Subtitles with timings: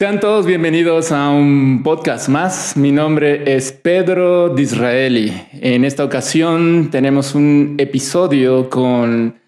[0.00, 2.74] Sean todos bienvenidos a un podcast más.
[2.74, 5.30] Mi nombre es Pedro Disraeli.
[5.52, 9.38] En esta ocasión tenemos un episodio con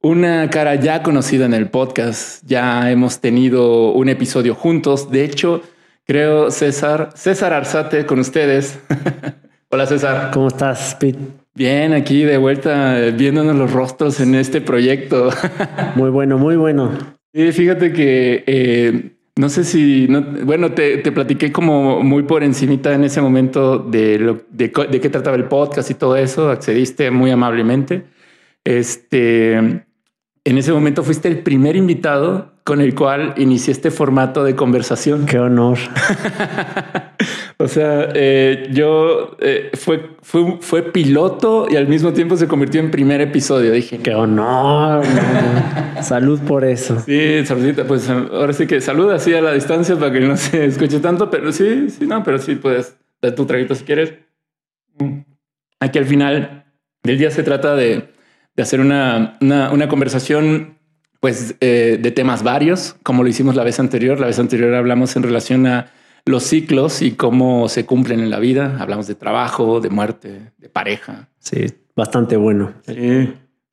[0.00, 2.42] una cara ya conocida en el podcast.
[2.44, 5.08] Ya hemos tenido un episodio juntos.
[5.08, 5.62] De hecho,
[6.04, 8.80] creo César, César Arzate con ustedes.
[9.70, 10.32] Hola César.
[10.32, 11.20] ¿Cómo estás, Pete?
[11.54, 15.30] Bien, aquí de vuelta viéndonos los rostros en este proyecto.
[15.94, 16.90] muy bueno, muy bueno.
[17.32, 22.44] Y fíjate que eh, no sé si, no, bueno, te, te, platiqué como muy por
[22.44, 26.50] encimita en ese momento de, lo, de, de, qué trataba el podcast y todo eso.
[26.50, 28.04] Accediste muy amablemente.
[28.64, 29.84] Este, en
[30.44, 35.24] ese momento fuiste el primer invitado con el cual inicié este formato de conversación.
[35.24, 35.78] Qué honor.
[37.58, 42.80] o sea, eh, yo eh, fue, fue, fue piloto y al mismo tiempo se convirtió
[42.80, 43.72] en primer episodio.
[43.72, 45.04] Dije, qué honor.
[46.02, 47.00] salud por eso.
[47.00, 47.84] Sí, saludita.
[47.84, 51.30] Pues ahora sí que salud así a la distancia para que no se escuche tanto,
[51.30, 54.14] pero sí, sí, no, pero sí puedes dar tu traguito si quieres.
[55.80, 56.64] Aquí al final
[57.02, 58.08] del día se trata de,
[58.56, 60.78] de hacer una, una, una conversación
[61.22, 64.18] pues eh, de temas varios, como lo hicimos la vez anterior.
[64.18, 65.92] La vez anterior hablamos en relación a
[66.24, 68.76] los ciclos y cómo se cumplen en la vida.
[68.78, 71.28] Hablamos de trabajo, de muerte, de pareja.
[71.38, 72.72] Sí, bastante bueno.
[72.86, 73.32] Sí,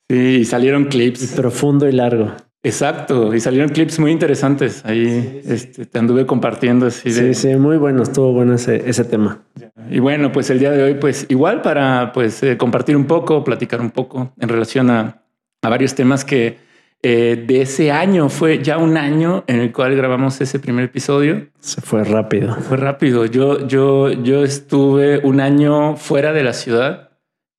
[0.10, 1.34] sí, y salieron clips.
[1.34, 2.32] Profundo y largo.
[2.62, 4.84] Exacto, y salieron clips muy interesantes.
[4.84, 7.10] Ahí Este, te anduve compartiendo así.
[7.10, 7.34] De...
[7.34, 9.44] Sí, sí, muy bueno, estuvo bueno ese, ese tema.
[9.90, 13.46] Y bueno, pues el día de hoy, pues igual para pues eh, compartir un poco,
[13.46, 15.24] platicar un poco en relación a,
[15.62, 16.58] a varios temas que
[17.02, 18.30] eh, de ese año.
[18.30, 21.48] Fue ya un año en el cual grabamos ese primer episodio.
[21.60, 22.56] Se fue rápido.
[22.56, 23.26] Fue rápido.
[23.26, 27.12] Yo, yo, yo estuve un año fuera de la ciudad.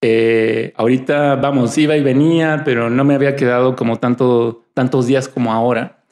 [0.02, 5.28] Eh, ahorita, vamos, iba y venía, pero no me había quedado como tanto, tantos días
[5.28, 6.04] como ahora.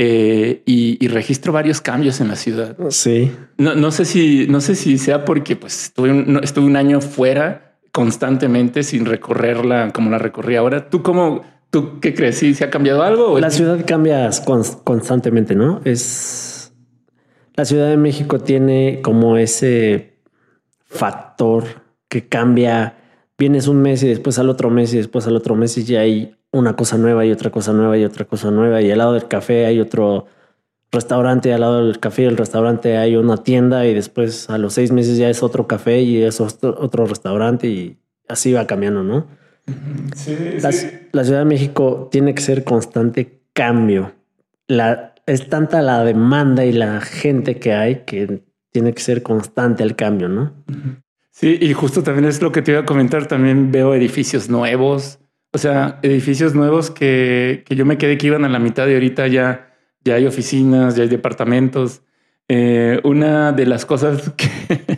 [0.00, 2.76] Eh, y, y, registro varios cambios en la ciudad.
[2.90, 3.32] Sí.
[3.56, 7.00] No, no sé si, no sé si sea porque pues estuve un, estuve un año
[7.00, 10.88] fuera constantemente sin recorrerla como la recorrí ahora.
[10.88, 12.38] ¿Tú cómo, ¿Tú qué crees?
[12.38, 13.38] ¿Sí se ha cambiado algo?
[13.38, 14.30] La ciudad cambia
[14.84, 15.80] constantemente, ¿no?
[15.84, 16.58] Es
[17.58, 20.20] la Ciudad de México tiene como ese
[20.84, 21.64] factor
[22.08, 22.94] que cambia.
[23.36, 26.02] Vienes un mes y después al otro mes y después al otro mes y ya
[26.02, 29.14] hay una cosa nueva y otra cosa nueva y otra cosa nueva y al lado
[29.14, 30.26] del café hay otro
[30.92, 34.74] restaurante, al lado del café y el restaurante hay una tienda y después a los
[34.74, 37.98] seis meses ya es otro café y es otro restaurante y
[38.28, 39.26] así va cambiando, ¿no?
[40.14, 40.88] Sí, la, sí.
[41.12, 44.12] la, Ciudad de México tiene que ser constante cambio.
[44.66, 49.82] La, es tanta la demanda y la gente que hay que tiene que ser constante
[49.82, 50.52] el cambio, ¿no?
[51.30, 53.26] Sí, y justo también es lo que te iba a comentar.
[53.26, 55.20] También veo edificios nuevos,
[55.52, 58.94] o sea, edificios nuevos que, que yo me quedé que iban a la mitad y
[58.94, 59.74] ahorita ya,
[60.04, 62.02] ya hay oficinas, ya hay departamentos.
[62.48, 64.97] Eh, una de las cosas que,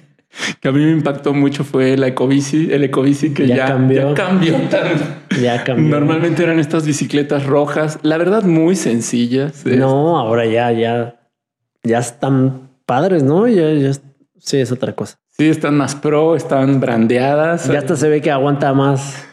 [0.60, 4.08] que a mí me impactó mucho fue la ecobici, el ecobici que ya, ya cambió.
[4.10, 5.04] Ya cambió, tanto.
[5.40, 5.88] ya cambió.
[5.88, 9.64] Normalmente eran estas bicicletas rojas, la verdad muy sencillas.
[9.64, 11.20] No, ahora ya, ya,
[11.82, 13.46] ya están padres, ¿no?
[13.48, 13.92] Ya, ya,
[14.38, 15.18] sí, es otra cosa.
[15.28, 17.68] Sí, están más pro, están brandeadas.
[17.68, 19.24] Ya hasta se ve que aguanta más.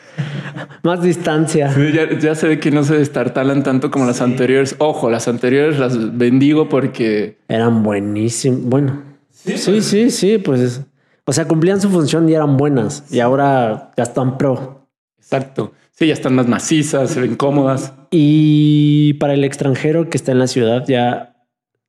[0.83, 1.71] Más distancia.
[1.73, 4.09] Sí, ya, ya, se ve que no se destartalan tanto como sí.
[4.09, 4.75] las anteriores.
[4.77, 8.61] Ojo, las anteriores las bendigo porque eran buenísimas.
[8.61, 10.81] Bueno, sí, sí, sí, sí, pues
[11.29, 14.87] o sea, cumplían su función y eran buenas y ahora ya están pro.
[15.17, 15.73] Exacto.
[15.91, 17.91] Sí, ya están más macizas, se ven cómodas.
[18.11, 21.35] Y para el extranjero que está en la ciudad ya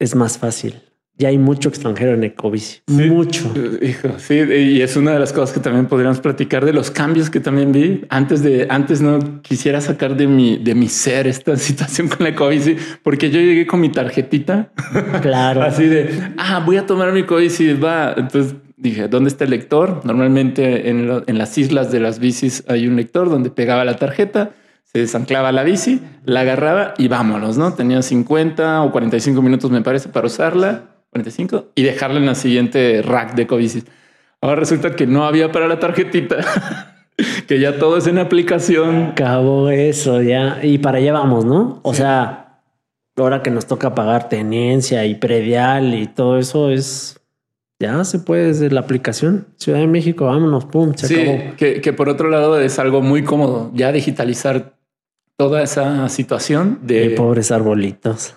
[0.01, 0.83] es más fácil.
[1.17, 2.81] Ya hay mucho extranjero en Ecobici.
[2.89, 3.53] Sí, mucho.
[3.81, 7.31] Hijo, sí, y es una de las cosas que también podríamos platicar de los cambios
[7.31, 8.07] que también vi.
[8.09, 12.31] Antes de antes no quisiera sacar de mi de mi ser esta situación con la
[12.31, 14.73] Ecobici, porque yo llegué con mi tarjetita.
[15.23, 15.63] Claro.
[15.69, 18.15] Así de, ah, voy a tomar mi Ecobici, va.
[18.17, 20.01] Entonces dije, ¿dónde está el lector?
[20.05, 23.97] Normalmente en, lo, en, las islas de las bicis hay un lector donde pegaba la
[23.97, 24.53] tarjeta,
[24.85, 27.75] se desanclaba la bici, la agarraba y vámonos, ¿no?
[27.75, 33.03] Tenía 50 o 45 minutos, me parece, para usarla, 45, y dejarla en la siguiente
[33.03, 33.85] rack de ecobicis.
[34.41, 36.37] Ahora resulta que no había para la tarjetita,
[37.49, 39.09] que ya todo es en aplicación.
[39.13, 40.61] Acabó eso, ya.
[40.63, 41.81] Y para allá vamos, ¿no?
[41.83, 41.99] O sí.
[41.99, 42.61] sea,
[43.17, 47.18] ahora que nos toca pagar tenencia y predial y todo eso es
[47.81, 49.47] ya se puede desde la aplicación.
[49.57, 51.57] Ciudad de México, vámonos, pum, se sí, acabó.
[51.57, 54.77] Que, que, por otro lado es algo muy cómodo, ya digitalizar
[55.37, 57.11] toda esa situación de...
[57.11, 58.35] Pobres arbolitos.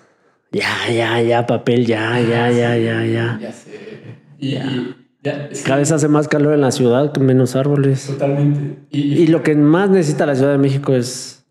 [0.52, 3.38] Ya, ya, ya, papel, ya, ya, ya, ya, ya.
[3.40, 4.00] Ya sé.
[4.38, 4.96] Y, ya.
[5.22, 5.64] Ya, sí.
[5.64, 8.06] Cada vez hace más calor en la ciudad que menos árboles.
[8.06, 8.86] Totalmente.
[8.90, 11.44] Y, y, lo que más necesita la Ciudad de México es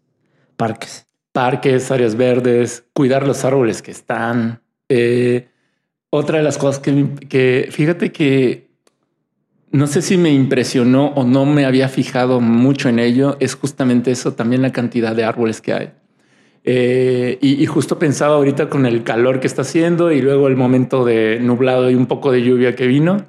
[0.57, 1.07] parques.
[1.31, 4.61] Parques, áreas verdes, cuidar los árboles que están.
[4.89, 5.47] Eh,
[6.11, 8.69] otra de las cosas que, que fíjate que
[9.71, 14.11] no sé si me impresionó o no me había fijado mucho en ello, es justamente
[14.11, 15.91] eso, también la cantidad de árboles que hay.
[16.63, 21.05] Eh, y, justo pensaba ahorita con el calor que está haciendo y luego el momento
[21.05, 23.25] de nublado y un poco de lluvia que vino,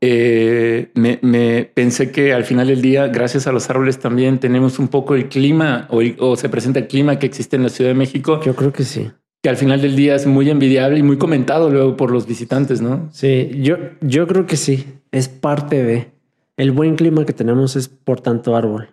[0.00, 4.88] eh, me, pensé que al final del día, gracias a los árboles también tenemos un
[4.88, 7.94] poco el clima o, o se presenta el clima que existe en la Ciudad de
[7.94, 8.40] México.
[8.42, 9.10] Yo creo que sí
[9.46, 12.80] que al final del día es muy envidiable y muy comentado luego por los visitantes,
[12.80, 13.08] ¿no?
[13.12, 16.10] Sí, yo, yo creo que sí, es parte de
[16.56, 18.88] el buen clima que tenemos es por tanto árbol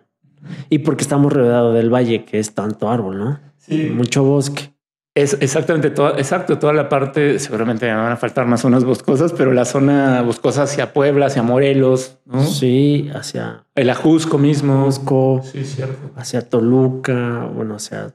[0.70, 3.40] y porque estamos rodeados del valle que es tanto árbol, ¿no?
[3.56, 3.90] Sí.
[3.92, 4.70] Mucho bosque.
[5.16, 9.32] Es exactamente toda, exacto, toda la parte, seguramente me van a faltar más zonas boscosas,
[9.32, 12.44] pero la zona boscosa hacia Puebla, hacia Morelos, ¿no?
[12.44, 14.82] Sí, hacia el Ajusco mismo.
[14.82, 16.12] Ajusco, sí, cierto.
[16.14, 18.14] Hacia Toluca, bueno, hacia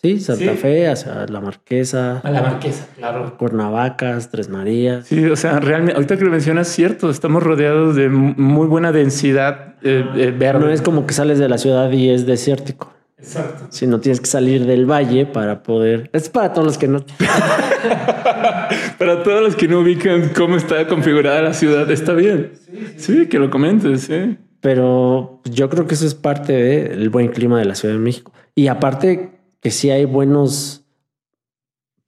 [0.00, 2.20] Sí, Santa Fe, hacia la Marquesa.
[2.20, 3.36] A la Marquesa, claro.
[3.36, 5.08] Cuernavacas, Tres Marías.
[5.08, 9.74] Sí, o sea, realmente, ahorita que lo mencionas, cierto, estamos rodeados de muy buena densidad
[9.82, 10.60] eh, eh, verde.
[10.60, 12.94] No es como que sales de la ciudad y es desértico.
[13.18, 13.66] Exacto.
[13.70, 16.08] Sino tienes que salir del valle para poder.
[16.12, 17.04] Es para todos los que no.
[18.98, 22.52] para todos los que no ubican cómo está configurada la ciudad, está bien.
[22.96, 24.38] Sí, que lo comentes, sí.
[24.60, 28.32] Pero yo creo que eso es parte del buen clima de la Ciudad de México.
[28.54, 30.84] Y aparte, que sí hay buenos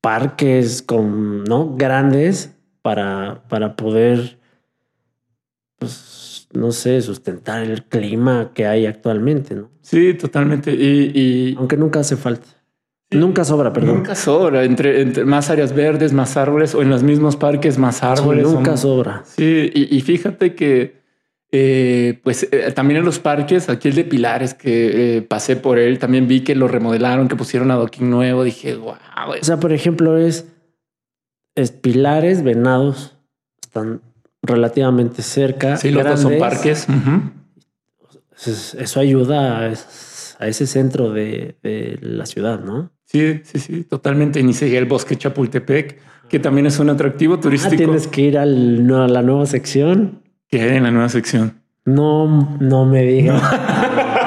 [0.01, 1.77] parques con, ¿no?
[1.77, 4.39] Grandes para, para poder,
[5.79, 9.71] pues, no sé, sustentar el clima que hay actualmente, ¿no?
[9.83, 10.73] Sí, totalmente.
[10.73, 12.47] Y, Aunque nunca hace falta.
[13.11, 13.97] Nunca sobra, perdón.
[13.97, 14.63] Nunca sobra.
[14.63, 18.45] Entre, entre, más áreas verdes, más árboles, o en los mismos parques, más árboles.
[18.45, 19.25] nunca sobra.
[19.27, 21.00] Sí, y, fíjate que
[21.53, 25.79] eh, pues eh, también en los parques, aquí el de Pilares, que eh, pasé por
[25.81, 28.45] él, también vi que lo remodelaron, que pusieron adoquín nuevo.
[28.45, 28.95] Dije, wow.
[29.41, 30.47] O sea, por ejemplo, es,
[31.57, 33.17] es Pilares, Venados,
[33.63, 34.01] están
[34.43, 35.77] relativamente cerca.
[35.77, 36.87] Sí, los dos son parques.
[38.47, 39.73] Eso ayuda
[40.39, 41.57] a, ese centro de,
[42.01, 42.93] la ciudad, ¿no?
[43.07, 44.41] Sí, sí, sí, totalmente.
[44.45, 45.99] Ni siquiera el bosque Chapultepec,
[46.29, 47.77] que también es un atractivo ah, turístico.
[47.77, 50.23] tienes que ir al, a la nueva sección.
[50.51, 51.63] ¿Qué hay en la nueva sección?
[51.85, 53.41] No, no me digas.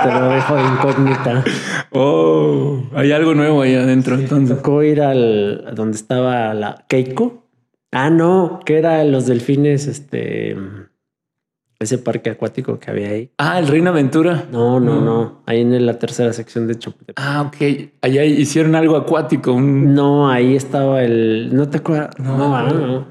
[0.04, 1.44] Te lo dejo de incógnita.
[1.92, 4.16] Oh, hay algo nuevo ahí adentro.
[4.16, 4.56] entonces.
[4.58, 7.50] Tocó ir al donde estaba la Keiko.
[7.92, 10.56] Ah, no, que era los delfines, este,
[11.78, 13.31] ese parque acuático que había ahí.
[13.38, 14.46] Ah, el Reina Aventura.
[14.50, 15.44] No, no, no.
[15.46, 17.19] Ahí en la tercera sección de Chapultepec.
[17.19, 17.92] Ah, ok.
[18.02, 19.60] Allá hicieron algo acuático.
[19.60, 21.54] No, ahí estaba el.
[21.54, 22.18] No te acuerdas.
[22.18, 23.08] No, no, ah, no.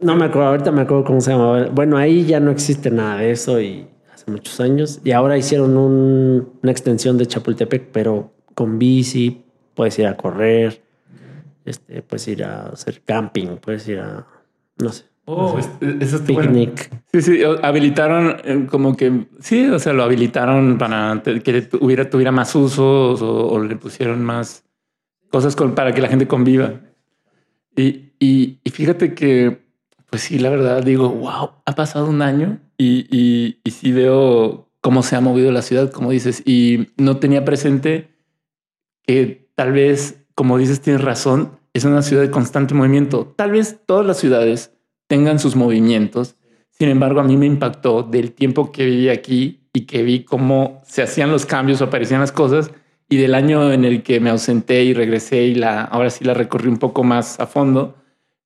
[0.00, 1.66] No me acuerdo, ahorita me acuerdo cómo se llamaba.
[1.66, 5.00] Bueno, ahí ya no existe nada de eso y hace muchos años.
[5.04, 9.42] Y ahora hicieron una extensión de Chapultepec, pero con bici,
[9.74, 10.82] puedes ir a correr,
[11.64, 14.26] este, puedes ir a hacer camping, puedes ir a,
[14.78, 15.04] no sé.
[15.26, 15.56] Oh,
[16.00, 16.90] eso es picnic.
[17.12, 22.32] Sí, sí, habilitaron eh, como que, sí, o sea, lo habilitaron para que tuviera, tuviera
[22.32, 24.64] más usos o, le pusieron más
[25.30, 26.80] cosas para que la gente conviva.
[27.76, 29.69] Y, y, y fíjate que
[30.10, 34.68] pues sí, la verdad digo, wow, ha pasado un año y, y, y sí veo
[34.80, 38.10] cómo se ha movido la ciudad, como dices, y no tenía presente
[39.04, 43.32] que tal vez, como dices, tienes razón, es una ciudad de constante movimiento.
[43.36, 44.72] Tal vez todas las ciudades
[45.06, 46.36] tengan sus movimientos.
[46.70, 50.82] Sin embargo, a mí me impactó del tiempo que viví aquí y que vi cómo
[50.84, 52.72] se hacían los cambios o aparecían las cosas
[53.08, 56.34] y del año en el que me ausenté y regresé y la ahora sí la
[56.34, 57.96] recorrí un poco más a fondo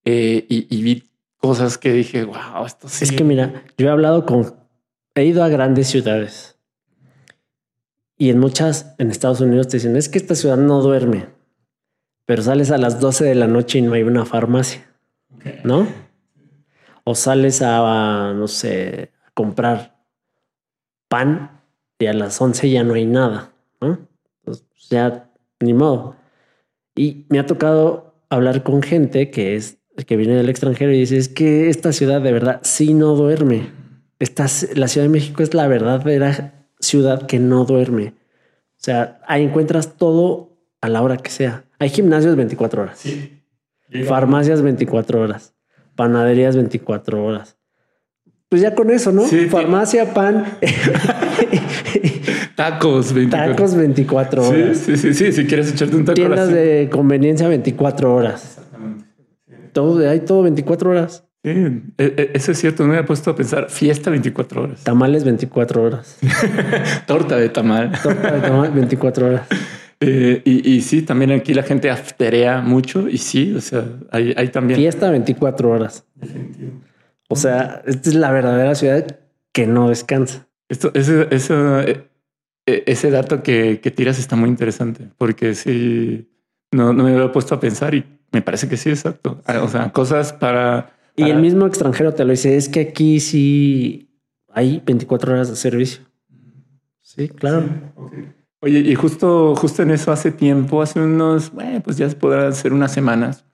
[0.04, 1.04] eh, y, y, vi
[1.44, 3.04] cosas que dije, wow, esto sí.
[3.04, 4.56] Es que mira, yo he hablado con,
[5.14, 6.58] he ido a grandes ciudades
[8.16, 11.26] y en muchas en Estados Unidos te dicen, es que esta ciudad no duerme,
[12.24, 14.88] pero sales a las 12 de la noche y no hay una farmacia,
[15.64, 15.86] ¿no?
[17.04, 20.02] O sales a, no sé, a comprar
[21.08, 21.60] pan
[21.98, 23.98] y a las 11 ya no hay nada, ¿no?
[24.88, 26.16] Ya ni modo.
[26.96, 31.16] Y me ha tocado hablar con gente que es que viene del extranjero y dice,
[31.16, 33.68] es que esta ciudad de verdad sí no duerme.
[34.18, 38.14] Esta, la Ciudad de México es la verdadera ciudad que no duerme.
[38.72, 41.64] O sea, ahí encuentras todo a la hora que sea.
[41.78, 42.98] Hay gimnasios 24 horas.
[42.98, 43.40] Sí.
[44.06, 45.54] Farmacias 24 horas.
[45.94, 47.56] Panaderías 24 horas.
[48.48, 49.22] Pues ya con eso, ¿no?
[49.48, 50.58] Farmacia, pan.
[52.56, 54.78] Tacos 24 Tacos 24 horas.
[54.78, 56.14] Sí, sí, sí, Si quieres echarte un taco.
[56.14, 58.63] Tiendas de conveniencia 24 horas
[59.74, 61.24] todo, hay todo 24 horas.
[61.44, 62.84] Sí, e, e, eso es cierto.
[62.84, 64.84] No me había puesto a pensar fiesta 24 horas.
[64.84, 66.18] Tamales 24 horas.
[67.06, 67.92] Torta de tamal.
[68.02, 69.46] Torta de tamal 24 horas.
[70.00, 74.34] Eh, y, y, sí, también aquí la gente afterea mucho y sí, o sea, hay,
[74.36, 74.78] hay también.
[74.78, 76.04] Fiesta 24 horas.
[77.28, 79.20] O sea, esta es la verdadera ciudad
[79.52, 80.46] que no descansa.
[80.68, 82.04] Esto, ese, ese,
[82.66, 86.28] ese dato que, que, tiras está muy interesante porque sí,
[86.70, 88.04] no, no me había puesto a pensar y
[88.34, 89.40] me parece que sí, exacto.
[89.62, 91.28] O sea, cosas para, para...
[91.28, 94.10] Y el mismo extranjero te lo dice, es que aquí sí
[94.52, 96.02] hay 24 horas de servicio.
[97.00, 97.62] Sí, claro.
[97.62, 98.32] Sí, okay.
[98.60, 102.72] Oye, y justo, justo en eso hace tiempo, hace unos, bueno, pues ya podrá ser
[102.72, 103.44] unas semanas,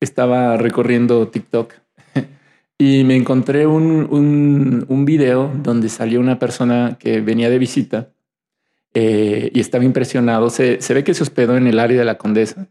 [0.00, 1.74] estaba recorriendo TikTok
[2.78, 8.10] y me encontré un, un, un, video donde salió una persona que venía de visita
[8.94, 10.48] eh, y estaba impresionado.
[10.48, 12.68] Se, se, ve que se hospedó en el área de la Condesa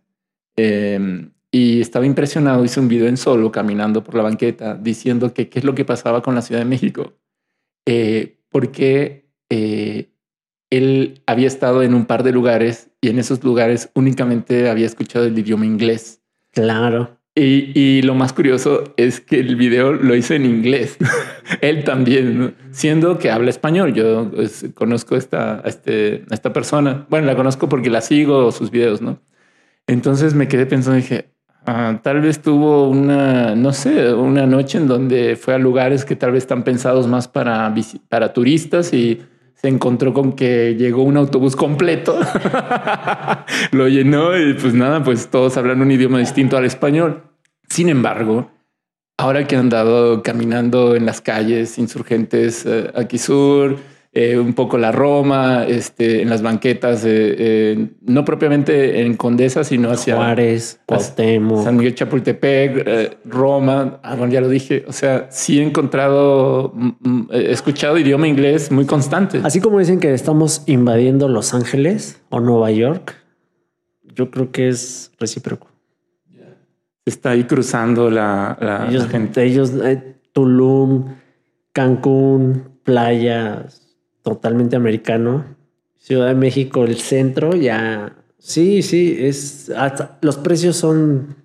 [0.55, 2.63] eh, y estaba impresionado.
[2.63, 5.85] Hizo un video en solo caminando por la banqueta diciendo que qué es lo que
[5.85, 7.13] pasaba con la Ciudad de México.
[7.85, 9.25] Eh, porque
[10.69, 15.25] él había estado en un par de lugares y en esos lugares únicamente había escuchado
[15.25, 16.21] el idioma inglés.
[16.51, 17.17] Claro.
[17.33, 20.97] Y, y lo más curioso es que el video lo hizo en inglés.
[21.61, 22.51] él también, ¿no?
[22.71, 23.93] siendo que habla español.
[23.93, 27.05] Yo pues, conozco esta, a, este, a esta persona.
[27.09, 29.19] Bueno, la conozco porque la sigo sus videos, ¿no?
[29.87, 31.31] Entonces me quedé pensando, dije,
[31.65, 36.15] ah, tal vez tuvo una, no sé, una noche en donde fue a lugares que
[36.15, 37.73] tal vez están pensados más para,
[38.09, 39.21] para turistas y
[39.61, 42.19] se encontró con que llegó un autobús completo,
[43.71, 47.21] lo llenó y pues nada, pues todos hablan un idioma distinto al español.
[47.69, 48.49] Sin embargo,
[49.17, 53.77] ahora que han andado caminando en las calles insurgentes eh, aquí sur,
[54.13, 59.63] eh, un poco la Roma, este, en las banquetas, eh, eh, no propiamente en Condesa,
[59.63, 63.99] sino hacia Juárez, Cuauhtémoc, San Miguel Chapultepec, eh, Roma.
[64.03, 64.83] Ah, bueno, ya lo dije.
[64.87, 69.39] O sea, sí he encontrado, mm, he escuchado idioma inglés muy constante.
[69.43, 73.15] Así como dicen que estamos invadiendo Los Ángeles o Nueva York,
[74.13, 75.67] yo creo que es recíproco.
[77.05, 79.43] Está ahí cruzando la, la, ellos, la gente.
[79.43, 79.71] Ellos,
[80.33, 81.15] Tulum,
[81.71, 83.90] Cancún, playas
[84.23, 85.45] totalmente americano.
[85.97, 88.15] Ciudad de México, el centro, ya.
[88.37, 89.71] Sí, sí, es.
[89.75, 91.35] Hasta, los precios son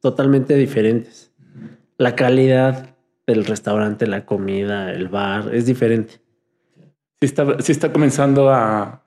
[0.00, 1.30] totalmente diferentes.
[1.98, 2.94] La calidad
[3.26, 6.14] del restaurante, la comida, el bar, es diferente.
[7.20, 9.04] Sí está, sí está comenzando a.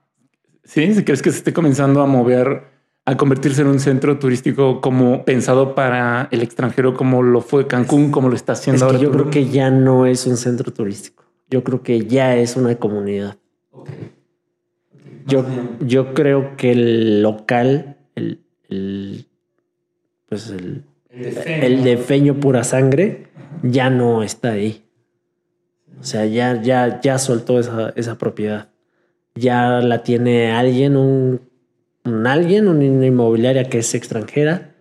[0.63, 2.65] Sí, si crees que se esté comenzando a mover,
[3.05, 8.11] a convertirse en un centro turístico como pensado para el extranjero, como lo fue Cancún,
[8.11, 8.99] como lo está haciendo es que ahora.
[8.99, 11.20] Yo creo que ya no es un centro turístico
[11.51, 13.37] yo creo que ya es una comunidad.
[13.69, 13.93] Okay.
[13.93, 15.23] Okay.
[15.27, 15.45] Yo,
[15.81, 18.39] yo creo que el local, el,
[18.69, 19.25] el
[20.27, 23.27] pues el, el, el defeño pura sangre,
[23.61, 24.83] ya no está ahí.
[25.99, 28.69] O sea, ya, ya, ya soltó esa, esa propiedad.
[29.35, 31.41] Ya la tiene alguien, un,
[32.05, 34.73] un alguien, una inmobiliaria que es extranjera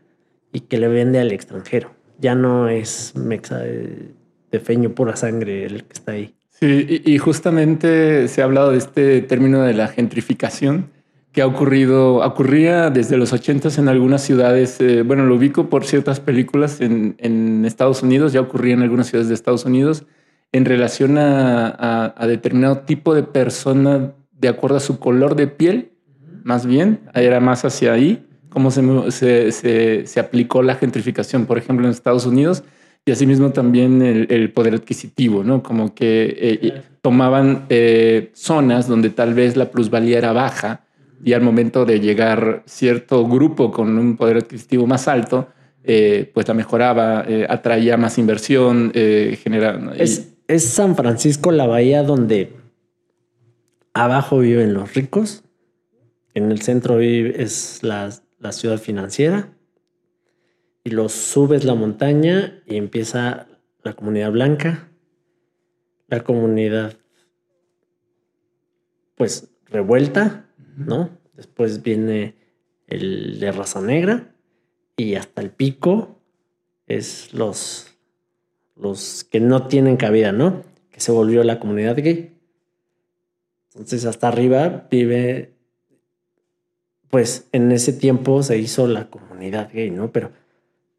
[0.52, 1.92] y que le vende al extranjero.
[2.18, 3.62] Ya no es mexa,
[4.50, 6.34] defeño pura sangre el que está ahí.
[6.60, 10.90] Sí, y, justamente se ha hablado de este término de la gentrificación
[11.32, 14.78] que ha ocurrido, ocurría desde los ochentas en algunas ciudades.
[14.80, 19.06] Eh, bueno, lo ubico por ciertas películas en, en, Estados Unidos, ya ocurría en algunas
[19.06, 20.04] ciudades de Estados Unidos
[20.52, 25.46] en relación a, a, a determinado tipo de persona de acuerdo a su color de
[25.46, 25.92] piel,
[26.44, 31.56] más bien, era más hacia ahí, cómo se, se, se, se aplicó la gentrificación, por
[31.56, 32.64] ejemplo, en Estados Unidos
[33.10, 35.64] y asimismo también el, el, poder adquisitivo, ¿no?
[35.64, 40.84] Como que eh, tomaban eh, zonas donde tal vez la plusvalía era baja
[41.24, 45.48] y al momento de llegar cierto grupo con un poder adquisitivo más alto,
[45.82, 49.92] eh, pues la mejoraba, eh, atraía más inversión, eh, generaba...
[49.96, 52.52] Es, es San Francisco, la bahía donde
[53.92, 55.42] abajo viven los ricos,
[56.34, 59.48] en el centro vive, es la, la ciudad financiera
[60.84, 63.46] y lo subes la montaña y empieza
[63.82, 64.88] la comunidad blanca,
[66.08, 66.96] la comunidad
[69.16, 70.46] pues revuelta,
[70.76, 71.10] ¿no?
[71.34, 72.34] Después viene
[72.86, 74.34] el de raza negra
[74.96, 76.20] y hasta el pico
[76.86, 77.86] es los
[78.76, 80.62] los que no tienen cabida, ¿no?
[80.90, 82.34] Que se volvió la comunidad gay.
[83.72, 85.54] Entonces hasta arriba vive
[87.10, 90.12] pues en ese tiempo se hizo la comunidad gay, ¿no?
[90.12, 90.32] Pero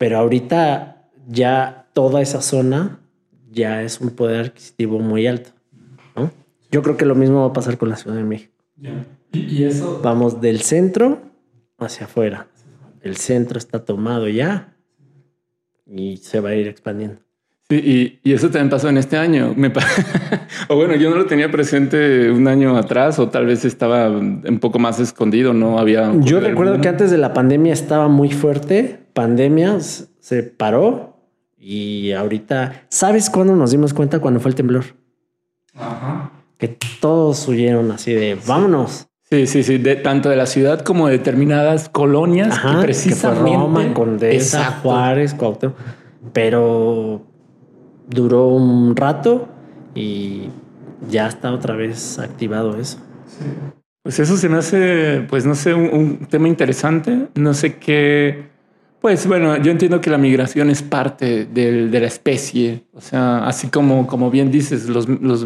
[0.01, 3.01] pero ahorita ya toda esa zona
[3.51, 5.51] ya es un poder adquisitivo muy alto.
[6.15, 6.31] ¿no?
[6.72, 8.51] Yo creo que lo mismo va a pasar con la Ciudad de México.
[8.77, 9.05] Yeah.
[9.31, 10.01] ¿Y, ¿Y, eso?
[10.03, 11.22] Vamos del centro
[11.77, 12.48] hacia afuera.
[13.03, 14.75] El centro está tomado ya
[15.86, 17.22] y se va a ir expandiendo.
[17.75, 19.54] Y, y, eso también pasó en este año.
[19.56, 19.72] Me
[20.68, 24.60] o bueno, yo no lo tenía presente un año atrás o tal vez estaba un
[24.60, 26.13] poco más escondido, no había...
[26.20, 31.18] Yo recuerdo que antes de la pandemia estaba muy fuerte, pandemia se paró
[31.58, 34.86] y ahorita, ¿sabes cuándo nos dimos cuenta cuando fue el temblor?
[35.75, 36.32] Ajá.
[36.58, 36.68] Que
[37.00, 39.08] todos huyeron así de, vámonos.
[39.30, 43.58] Sí, sí, sí, de, tanto de la ciudad como de determinadas colonias que precisamente...
[43.58, 45.78] Roma, Condesa, Juárez, Cuauhtémoc.
[46.34, 47.31] Pero
[48.12, 49.48] duró un rato
[49.96, 50.50] y
[51.10, 53.00] ya está otra vez activado eso.
[54.03, 57.27] Pues eso se me hace, pues no sé, un, tema interesante.
[57.36, 58.50] No sé qué.
[59.00, 62.86] Pues bueno, yo entiendo que la migración es parte de, la especie.
[62.94, 65.46] O sea, así como, como bien dices, los, los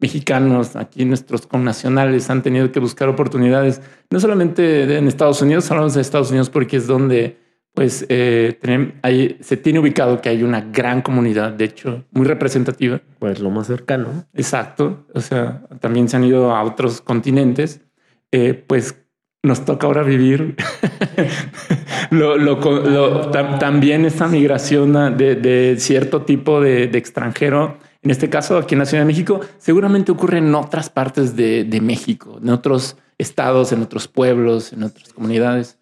[0.00, 3.80] mexicanos, aquí nuestros connacionales, han tenido que buscar oportunidades,
[4.10, 7.38] no solamente en Estados Unidos, hablamos de Estados Unidos porque es donde
[7.74, 8.56] pues eh,
[9.02, 13.00] ahí, se tiene ubicado que hay una gran comunidad, de hecho, muy representativa.
[13.18, 14.26] Pues lo más cercano.
[14.32, 15.06] Exacto.
[15.12, 17.80] O sea, también se han ido a otros continentes.
[18.30, 19.04] Eh, pues
[19.42, 20.56] nos toca ahora vivir
[22.10, 27.76] lo, también esta migración de, cierto tipo de, extranjero.
[28.02, 31.64] En este caso, aquí en la Ciudad de México, seguramente ocurre en otras partes de,
[31.64, 35.76] de México, en otros estados, en otros pueblos, en otras comunidades.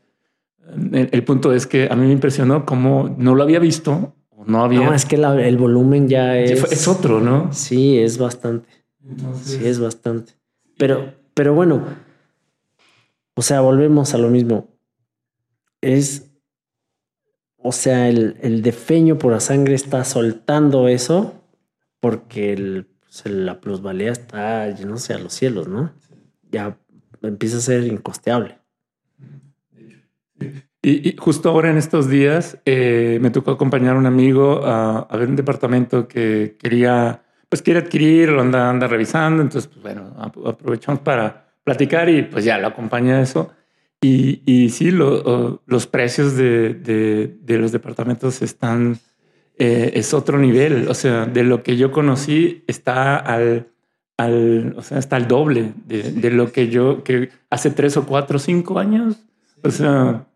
[0.92, 4.14] El, punto es que a mí me impresionó cómo no lo había visto.
[4.46, 4.80] No había.
[4.80, 6.70] No, es que el volumen ya es.
[6.72, 7.52] es otro, ¿no?
[7.52, 8.68] Sí, es bastante.
[9.42, 10.32] Sí, es bastante.
[10.78, 11.84] Pero, pero bueno,
[13.34, 14.68] o sea, volvemos a lo mismo.
[15.80, 16.30] Es.
[17.58, 21.42] O sea, el, el defeño por la sangre está soltando eso
[22.00, 25.92] porque el, pues, la plusvalía está yéndose a los cielos, ¿no?
[26.50, 26.78] Ya
[27.22, 28.58] empieza a ser incosteable.
[30.84, 35.28] Y, justo ahora en estos días eh, me tocó acompañar a un amigo a, ver
[35.28, 39.42] un departamento que quería, pues quiere adquirir, lo anda, anda revisando.
[39.42, 43.52] Entonces, pues bueno, aprovechamos para platicar y pues ya lo acompaña a eso.
[44.00, 48.98] Y, y sí, los precios de, de, los departamentos están,
[49.58, 50.88] eh, es otro nivel.
[50.88, 53.68] O sea, de lo que yo conocí está al,
[54.16, 58.04] al o sea, está al doble de, de lo que yo, que hace tres o
[58.04, 59.16] cuatro o cinco años
[59.64, 60.26] o sea,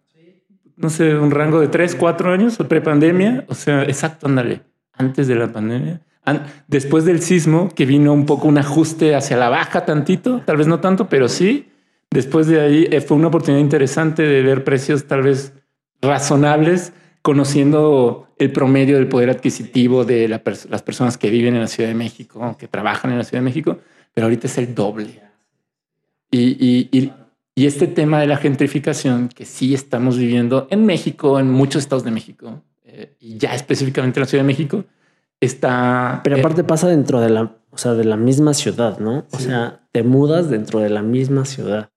[0.76, 3.44] no sé, un rango de tres, cuatro años, prepandemia.
[3.48, 4.62] O sea, exacto, ándale,
[4.92, 6.00] antes de la pandemia.
[6.66, 10.66] Después del sismo, que vino un poco un ajuste hacia la baja tantito, tal vez
[10.66, 11.68] no tanto, pero sí.
[12.10, 15.52] Después de ahí eh, fue una oportunidad interesante de ver precios tal vez
[16.02, 21.88] razonables, conociendo el promedio del poder adquisitivo de las personas que viven en la Ciudad
[21.88, 23.78] de México, que trabajan en la Ciudad de México,
[24.14, 25.22] pero ahorita es el doble.
[26.30, 27.12] y
[27.64, 32.10] este tema de la gentrificación que sí estamos viviendo en México, en muchos estados de
[32.10, 34.84] México, eh, y ya específicamente en la Ciudad de México,
[35.40, 36.20] está...
[36.22, 39.24] Pero aparte pasa dentro de la, o sea, de la misma ciudad, ¿no?
[39.32, 41.88] O sea, te mudas dentro de la misma ciudad.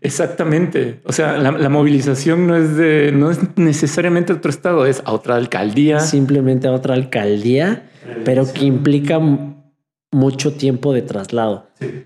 [0.00, 1.02] Exactamente.
[1.04, 5.36] O sea, la, movilización no es de, no es necesariamente otro estado, es a otra
[5.36, 6.00] alcaldía.
[6.00, 7.90] Simplemente a otra alcaldía,
[8.24, 9.20] pero que implica
[10.10, 11.66] mucho tiempo de traslado.
[11.78, 12.04] Sí.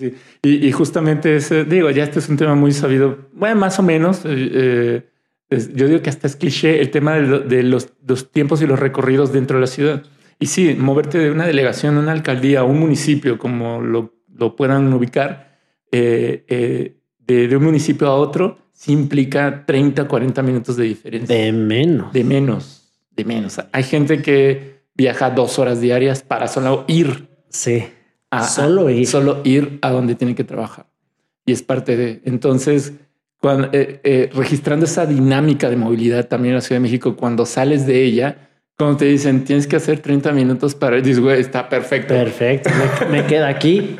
[0.00, 3.82] Sí, y, justamente ese, digo, ya este es un tema muy sabido, bueno, más o
[3.82, 4.22] menos.
[4.24, 5.06] Eh,
[5.50, 7.92] eh, yo digo que hasta es cliché el tema de, los,
[8.32, 10.02] tiempos y los recorridos dentro de la ciudad.
[10.38, 14.56] Y sí, moverte de una delegación a una alcaldía, a un municipio, como lo, lo
[14.56, 15.58] puedan ubicar,
[15.92, 21.36] eh, de, de, un municipio a otro, sí implica 30, 40 minutos de diferencia.
[21.36, 22.12] De menos.
[22.14, 23.60] De menos, de menos.
[23.72, 27.28] Hay gente que viaja dos horas diarias para solo ir.
[27.50, 27.84] Sí
[28.48, 29.06] solo ir.
[29.06, 30.86] Solo ir a donde tiene que trabajar.
[31.44, 32.22] Y es parte de.
[32.24, 32.92] Entonces,
[33.40, 37.46] cuando, eh, eh, registrando esa dinámica de movilidad también en la Ciudad de México, cuando
[37.46, 41.68] sales de ella, cuando te dicen tienes que hacer 30 minutos para dices, güey, está
[41.68, 42.14] perfecto.
[42.14, 42.70] Perfecto.
[43.10, 43.96] Me, queda aquí.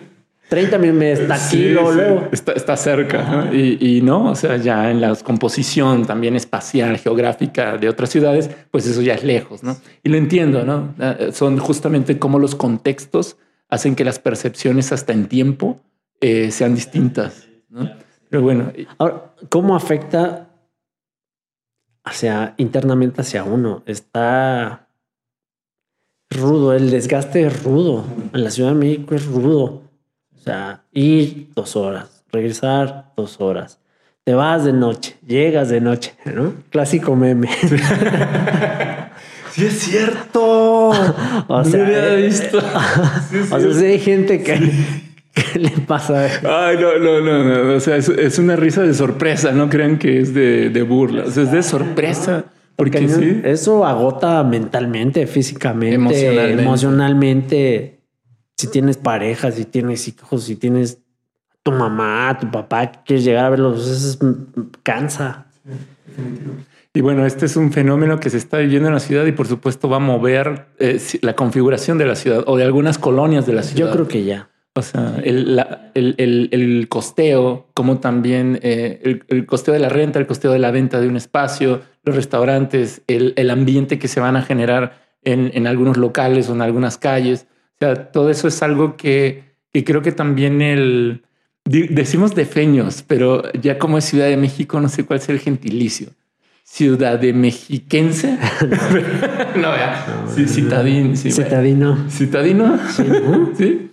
[0.49, 3.51] 30 minutos está aquí, luego, Está, está, cerca.
[3.53, 8.51] Y, y, no, o sea, ya en la composición también espacial, geográfica de otras ciudades,
[8.73, 9.77] pues eso ya es lejos, ¿no?
[10.03, 10.93] Y lo entiendo, ¿no?
[10.99, 13.37] Ah, son justamente como los contextos
[13.71, 15.81] hacen que las percepciones hasta en tiempo
[16.21, 17.49] eh, sean distintas.
[18.29, 18.73] Pero bueno.
[18.99, 20.49] Ahora, ¿cómo afecta
[22.05, 23.83] hacia internamente hacia uno?
[23.87, 24.89] Está
[26.31, 28.05] rudo, el desgaste es rudo.
[28.35, 29.83] En la Ciudad de México es rudo.
[30.35, 33.79] O sea, ir dos horas, regresar dos horas.
[34.25, 36.53] Te vas de noche, llegas de noche, ¿no?
[36.71, 37.49] Clásico meme.
[39.53, 40.60] Sí, es cierto.
[41.49, 42.59] o sea, había eh, visto.
[42.59, 44.59] o sea, sí hay gente que,
[45.59, 46.27] le pasa.
[46.43, 49.53] Ay, no, no, no, O sea, es, una risa de sorpresa.
[49.53, 51.25] No crean que es de, burla.
[51.25, 52.45] O sea, es de sorpresa.
[52.77, 53.43] Porque sí.
[53.45, 56.63] eso agota mentalmente, físicamente, Emocionalmente.
[56.63, 58.01] emocionalmente.
[58.57, 60.99] Si tienes pareja, si tienes hijos, si tienes
[61.63, 64.19] tu mamá, tu papá, que quieres llegar a verlos, eso es-
[64.83, 65.47] cansa.
[66.93, 69.47] Y bueno, este es un fenómeno que se está viviendo en la ciudad y por
[69.47, 73.53] supuesto va a mover eh, la configuración de la ciudad o de algunas colonias de
[73.53, 73.87] la ciudad.
[73.89, 74.49] Yo creo que ya.
[74.75, 79.81] O sea, el, la- el- el- el costeo, como también eh, el, el costeo de
[79.81, 83.99] la renta, el costeo de la venta de un espacio, los restaurantes, el, el ambiente
[83.99, 87.47] que se van a generar en, en algunos locales o en algunas calles.
[87.75, 91.23] O sea, todo eso es algo que, que creo que también el...
[91.65, 96.09] Decimos defeños, pero ya como es Ciudad de México, no sé cuál es el gentilicio.
[96.73, 98.39] Ciudad de Mexiquense.
[99.57, 100.07] no, ya.
[100.33, 101.17] Sí, citadín.
[101.17, 101.45] Sí, bueno.
[101.45, 102.79] Citadino, Citadino.
[102.89, 103.51] Sí, ¿no?
[103.59, 103.91] Sí.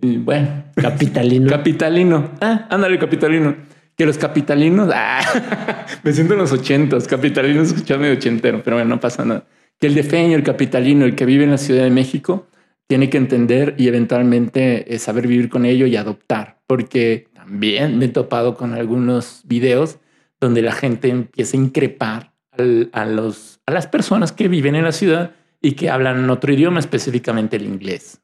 [0.00, 1.50] Y bueno, capitalino.
[1.50, 2.30] capitalino.
[2.40, 3.54] Ah, ándale, capitalino.
[3.94, 5.20] Que los capitalinos, ah,
[6.02, 9.44] me siento en los ochentas, capitalinos escuchaba medio ochentero, pero bueno, no pasa nada.
[9.78, 12.48] Que el defeño, el capitalino, el que vive en la Ciudad de México,
[12.86, 18.06] tiene que entender y eventualmente eh, saber vivir con ello y adoptar, porque también me
[18.06, 19.98] he topado con algunos videos
[20.42, 24.84] donde la gente empieza a increpar al- a, los, a las personas que viven en
[24.84, 25.30] la ciudad
[25.62, 28.20] y que hablan otro idioma, específicamente el inglés.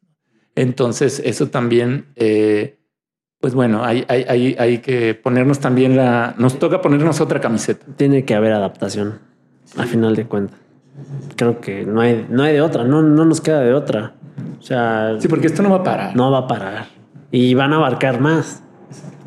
[0.54, 2.78] Entonces, eso también, eh,
[3.40, 7.86] pues bueno, hay, hay, hay, hay que ponernos también la, nos toca ponernos otra camiseta.
[7.96, 9.20] Tiene que haber adaptación,
[9.76, 10.58] a final de cuentas.
[11.36, 14.14] Creo que no hay, no hay de otra, no, no nos queda de otra.
[14.58, 16.16] O sea, Sí, porque esto no va a parar.
[16.16, 16.86] no va a parar.
[17.30, 18.64] Y van a abarcar más.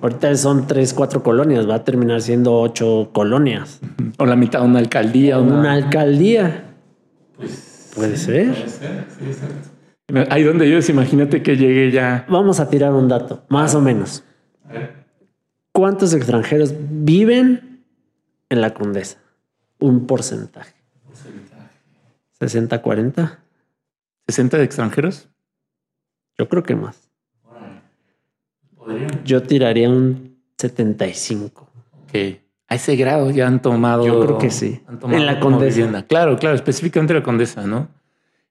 [0.02, 3.80] Ahorita son tres, cuatro colonias, va a terminar siendo ocho colonias.
[4.18, 5.40] O la mitad de una alcaldía.
[5.40, 5.60] Una...
[5.60, 6.66] Una alcaldía.
[7.96, 8.56] Puede ser.
[10.30, 12.26] Ahí donde ellos, imagínate que llegue ya.
[12.30, 14.24] Vamos a tirar un dato, más o menos.
[15.72, 17.86] ¿Cuántos extranjeros viven
[18.50, 19.20] en la Condesa?
[19.80, 20.74] Un porcentaje.
[22.40, 23.40] 60, 40.
[24.28, 25.30] 60 de extranjeros.
[26.38, 27.01] Yo creo que más.
[29.26, 31.70] Yo tiraría un 75.
[32.12, 34.06] Que a ese grado ya han tomado.
[34.06, 34.82] Yo creo que sí.
[34.88, 35.76] han tomado En la Condesa.
[35.76, 36.06] vivienda.
[36.08, 37.88] Claro, claro, específicamente la condesa, ¿no?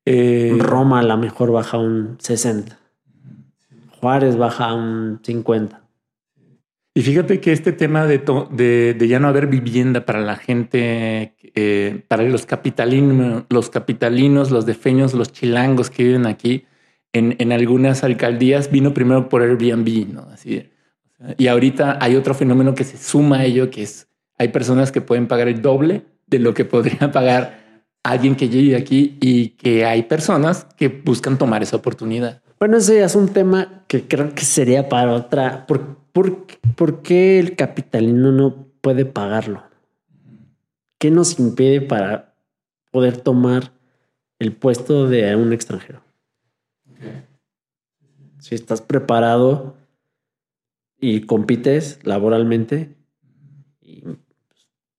[0.04, 2.78] Eh, Roma a lo mejor baja un 60.
[4.00, 5.80] Juárez baja un 50.
[6.94, 10.36] Y fíjate que este tema de, to- de, de ya no haber vivienda para la
[10.36, 16.64] gente, eh, para los capitalinos, los capitalinos, los defeños, los chilangos que viven aquí,
[17.12, 20.22] en, en algunas alcaldías vino primero por Airbnb, ¿no?
[20.32, 20.70] Así.
[21.36, 25.02] Y ahorita hay otro fenómeno que se suma a ello, que es hay personas que
[25.02, 27.60] pueden pagar el doble de lo que podría pagar
[28.02, 32.40] alguien que llegue aquí y que hay personas que buscan tomar esa oportunidad.
[32.58, 35.66] Bueno, ese es un tema que creo que sería para otra.
[35.66, 39.62] ¿Por, por, por qué el capitalino no puede pagarlo?
[40.98, 42.34] ¿Qué nos impide para
[42.90, 43.72] poder tomar
[44.38, 46.02] el puesto de un extranjero?
[48.38, 49.76] Si estás preparado
[50.98, 52.96] y compites laboralmente
[53.80, 54.02] y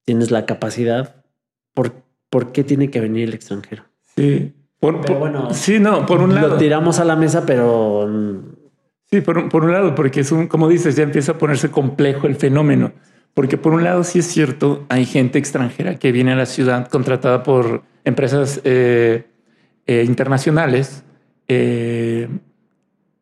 [0.06, 1.24] tienes la capacidad,
[1.74, 1.94] ¿por,
[2.30, 3.84] por qué tiene que venir el extranjero?
[4.16, 4.54] Sí.
[4.80, 6.50] Por, Pero por- bueno, sí, no, por un lado.
[6.50, 8.10] Lo tiramos a la mesa, pero
[9.12, 11.70] Sí, por un, por un lado, porque es un, como dices, ya empieza a ponerse
[11.70, 12.94] complejo el fenómeno.
[13.34, 16.88] Porque por un lado, sí es cierto, hay gente extranjera que viene a la ciudad
[16.88, 19.26] contratada por empresas eh,
[19.86, 21.04] eh, internacionales
[21.54, 22.30] eh,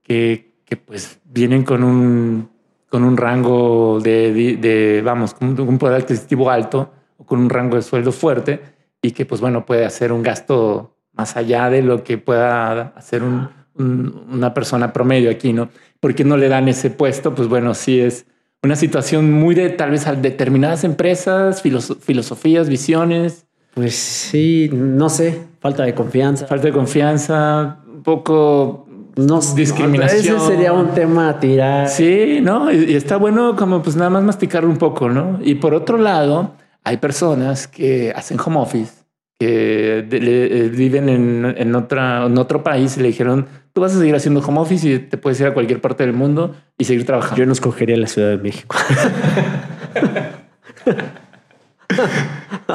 [0.03, 2.49] que, que, pues vienen con un,
[2.89, 7.49] con un rango de, de- de, vamos, con un poder adquisitivo alto o con un
[7.49, 8.59] rango de sueldo fuerte
[9.01, 13.23] y que pues bueno, puede hacer un gasto más allá de lo que pueda hacer
[13.23, 15.69] un- un- una persona promedio aquí, ¿no?
[15.99, 17.33] ¿Por qué no le dan ese puesto?
[17.33, 18.25] Pues bueno, sí es
[18.61, 25.07] una situación muy de tal vez a determinadas empresas, filoso- filosofías, visiones, pues sí, no
[25.09, 26.45] sé, falta de confianza.
[26.47, 30.37] falta de confianza, poco No, discriminación.
[30.37, 31.87] Ese sería un tema a tirar.
[31.89, 32.71] Sí, ¿no?
[32.71, 35.39] Y, y está bueno como pues nada más masticarlo un poco, ¿no?
[35.43, 38.93] Y por otro lado, hay personas que hacen home office,
[39.39, 43.81] que de- le- eh, viven en, en otra, en otro país y le dijeron, tú
[43.81, 46.55] vas a seguir haciendo home office y te puedes ir a cualquier parte del mundo
[46.77, 47.37] y seguir trabajando.
[47.37, 48.75] Yo no escogería la Ciudad de México.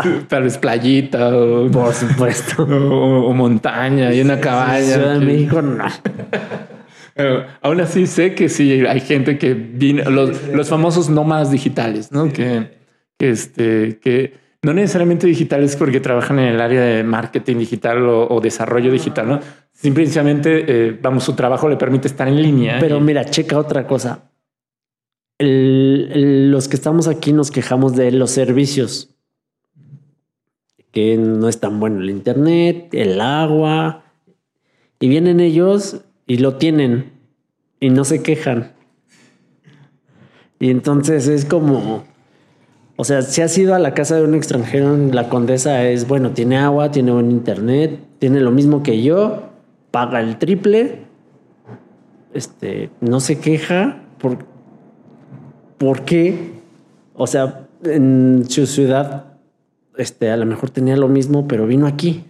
[0.28, 2.62] Tal vez playita o, Por supuesto.
[2.68, 4.80] o- o montaña y una cabaña.
[4.82, 5.84] Ciudad de que- México, no.
[7.14, 12.10] Pero aún así sé que sí hay gente que viene, los, los famosos nómadas digitales,
[12.10, 12.32] ¿no?
[12.32, 12.72] Que,
[13.18, 18.26] que, este, que no necesariamente digitales porque trabajan en el área de marketing digital o,
[18.28, 19.40] o desarrollo digital, ¿no?
[19.72, 22.78] Simplemente, eh, vamos, su trabajo le permite estar en línea.
[22.80, 24.30] Pero y- mira, checa otra cosa.
[25.38, 29.13] El- el- los que estamos aquí nos quejamos de los servicios.
[30.94, 34.04] Que no es tan bueno el internet, el agua.
[35.00, 37.12] Y vienen ellos y lo tienen
[37.80, 38.72] y no se quejan.
[40.60, 42.04] Y entonces es como,
[42.94, 46.30] o sea, si has ido a la casa de un extranjero, la condesa es, bueno,
[46.30, 49.50] tiene agua, tiene buen internet, tiene lo mismo que yo,
[49.90, 51.00] paga el triple,
[52.32, 54.00] este, no se queja.
[54.18, 54.46] ¿Por,
[55.76, 56.52] ¿por qué?
[57.14, 59.33] O sea, en su ciudad,
[59.96, 62.24] este, a lo mejor tenía lo mismo, pero vino aquí,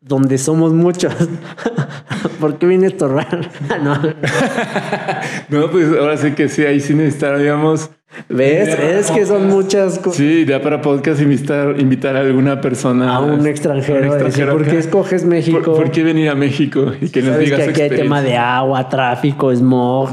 [0.00, 1.14] donde somos muchos.
[2.40, 3.50] ¿Por qué vine a estorbar?
[3.82, 3.94] no.
[5.48, 7.90] no, pues ahora sí que sí, ahí sí necesitaríamos
[8.28, 8.68] ¿Ves?
[8.78, 10.16] Es que son muchas cosas.
[10.16, 13.16] Sí, ya para podcast invitar, invitar a alguna persona.
[13.16, 14.52] A un extranjero.
[14.52, 15.74] ¿Por qué escoges México?
[15.74, 16.92] ¿Por, qué venir a México?
[17.00, 20.10] Y que nos digas que aquí hay tema de agua, tráfico, smog,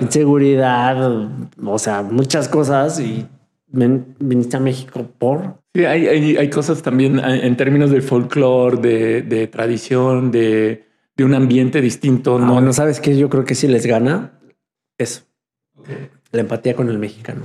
[0.00, 1.28] inseguridad.
[1.62, 3.00] o sea, muchas cosas.
[3.00, 3.26] Y
[3.72, 5.62] viniste a México por.
[5.74, 10.84] Sí, hay, hay, cosas también en términos del folclore, de, de tradición, de,
[11.16, 12.36] de, un ambiente distinto.
[12.36, 13.16] Ah, no, sabes qué?
[13.16, 14.38] Yo creo que si les gana
[14.98, 15.22] eso.
[16.30, 17.42] La empatía con el mexicano.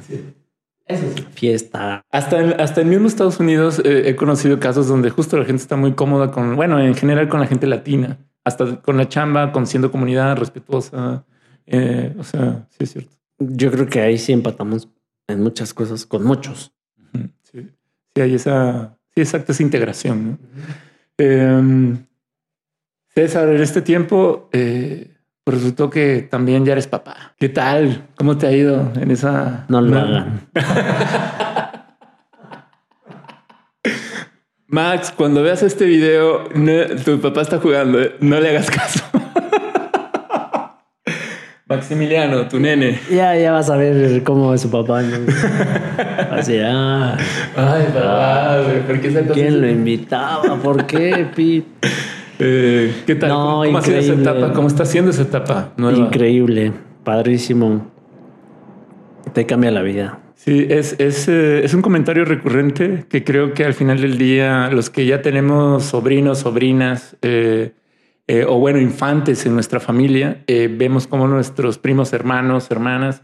[0.86, 2.06] Eso Fiesta.
[2.12, 5.62] Hasta en, hasta en mismo Estados Unidos eh, he conocido casos donde justo la gente
[5.62, 9.52] está muy cómoda con, bueno, en general con la gente latina, hasta con la chamba,
[9.52, 11.26] con siendo comunidad respetuosa.
[11.66, 13.12] Eh, o sea, sí es cierto.
[13.40, 14.90] Yo creo que ahí sí empatamos
[15.28, 16.74] en muchas cosas con muchos.
[17.52, 17.70] Sí,
[18.14, 20.40] sí hay esa, sí, exacta esa integración.
[21.18, 21.98] Em,
[23.14, 27.34] César, en este tiempo, eh, pues resultó que también ya eres papá.
[27.40, 28.10] ¿Qué tal?
[28.16, 29.66] ¿Cómo te ha ido en esa?
[29.70, 30.42] No lo hagan.
[34.68, 36.44] Max, cuando veas este video,
[37.06, 38.18] tu papá está jugando, ¿eh?
[38.20, 39.04] no le hagas caso.
[41.70, 42.98] Maximiliano, tu nene.
[43.12, 45.02] Ya, ya vas a ver cómo es su papá.
[46.32, 47.18] Así, ah.
[47.58, 50.56] Ay, papá, ¿por qué ¿Quién lo invitaba?
[50.62, 51.66] ¿Por qué, Pete?
[52.40, 53.32] Eh, ¿Qué tal?
[53.32, 54.54] ¿Cómo, ha sido esa etapa?
[54.54, 56.72] ¿Cómo está siendo esa etapa Increíble,
[57.04, 57.88] padrísimo.
[59.34, 60.20] Te cambia la vida.
[60.36, 64.70] Sí, es, es, eh, es, un comentario recurrente que creo que al final del día
[64.72, 67.72] los que ya tenemos sobrinos, sobrinas eh,
[68.48, 73.22] o bueno, infantes en nuestra familia, vemos como nuestros primos, hermanos, hermanas,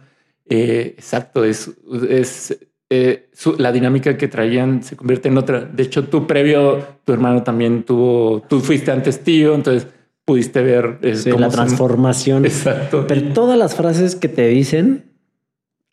[0.48, 1.72] exacto, es,
[2.10, 2.58] es
[2.96, 5.62] eh, la dinámica que traían se convierte en otra.
[5.62, 9.88] De hecho, tú previo, tu hermano también tuvo, tú fuiste antes tío, entonces
[10.26, 12.46] pudiste ver la transformación.
[12.46, 13.06] Exacto.
[13.08, 15.06] Pero todas las frases que te dicen,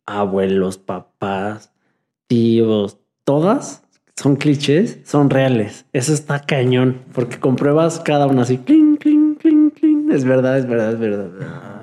[0.05, 1.73] abuelos, papás,
[2.27, 3.83] tíos, todas
[4.15, 5.87] son clichés, son reales.
[5.95, 8.61] Eso está cañón, porque compruebas cada una así.
[10.11, 11.81] Es verdad, es verdad, es verdad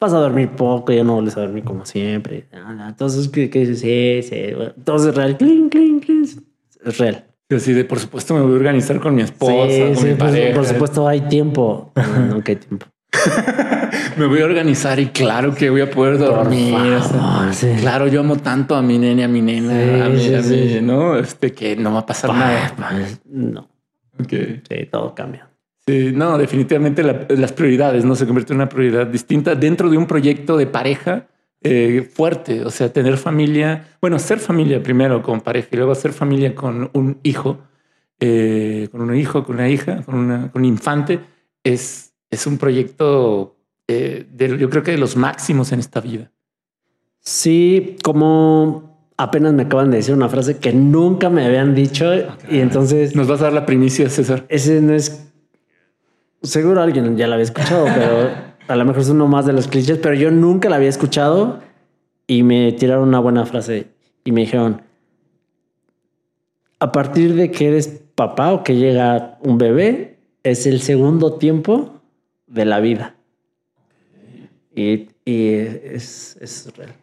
[0.00, 2.46] vas a dormir poco, ya no vuelves a dormir como siempre.
[2.86, 3.80] Entonces, ¿qué, qué dices?
[3.80, 4.54] Sí, sí.
[4.76, 5.36] Entonces, es real.
[5.36, 6.28] Clink, clink, clink.
[6.84, 7.24] Es real.
[7.58, 10.18] Sí, de por supuesto me voy a organizar con mi esposa, sí, con mi por,
[10.18, 10.54] pareja.
[10.54, 11.92] Por supuesto hay tiempo.
[11.96, 12.86] No, nunca hay tiempo.
[14.18, 16.76] me voy a organizar y claro que voy a poder dormir.
[17.80, 21.16] Claro, yo amo tanto a mi nene, a mi nena, a, mí, a mí, ¿no?
[21.16, 22.74] Este que no va a pasar nada.
[23.24, 23.66] No.
[24.20, 24.62] Okay.
[24.68, 25.47] Sí, todo cambia.
[25.88, 30.06] Sí, no, definitivamente las prioridades no se convierte en una prioridad distinta dentro de un
[30.06, 31.28] proyecto de pareja
[31.62, 32.62] eh, fuerte.
[32.62, 36.90] O sea, tener familia, bueno, ser familia primero con pareja y luego ser familia con
[36.92, 37.60] un hijo,
[38.20, 41.20] eh, con un hijo, con una hija, con, una, con un infante,
[41.64, 46.30] es, es un proyecto eh, de, yo creo que de los máximos en esta vida.
[47.20, 52.12] Sí, como apenas me acaban de decir una frase que nunca me habían dicho
[52.50, 53.16] y entonces...
[53.16, 54.44] Nos vas a dar la primicia, César.
[54.50, 55.27] Ese no es
[56.42, 58.30] seguro alguien ya la había escuchado, pero
[58.68, 61.60] a lo mejor es uno más de los clichés, pero yo nunca la había escuchado
[62.26, 63.88] y me tiraron una buena frase
[64.24, 64.82] y me dijeron,
[66.78, 72.00] a partir de que eres papá o que llega un bebé, es el segundo tiempo
[72.46, 73.16] de la vida.
[74.74, 76.94] Y, es, es real.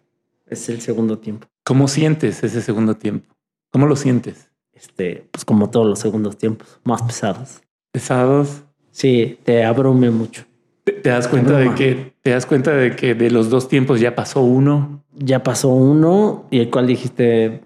[0.47, 1.47] Es el segundo tiempo.
[1.63, 3.35] ¿Cómo sientes ese segundo tiempo?
[3.71, 4.49] ¿Cómo lo sientes?
[4.71, 7.61] Este, pues como todos los segundos tiempos, más pesados.
[7.91, 8.64] Pesados.
[8.95, 10.45] Sí, te abrume mucho.
[10.85, 14.15] ¿Te, das cuenta de que te das cuenta de que de los dos tiempos ya
[14.15, 15.03] pasó uno?
[15.13, 17.59] Ya pasó uno y el cual dijiste,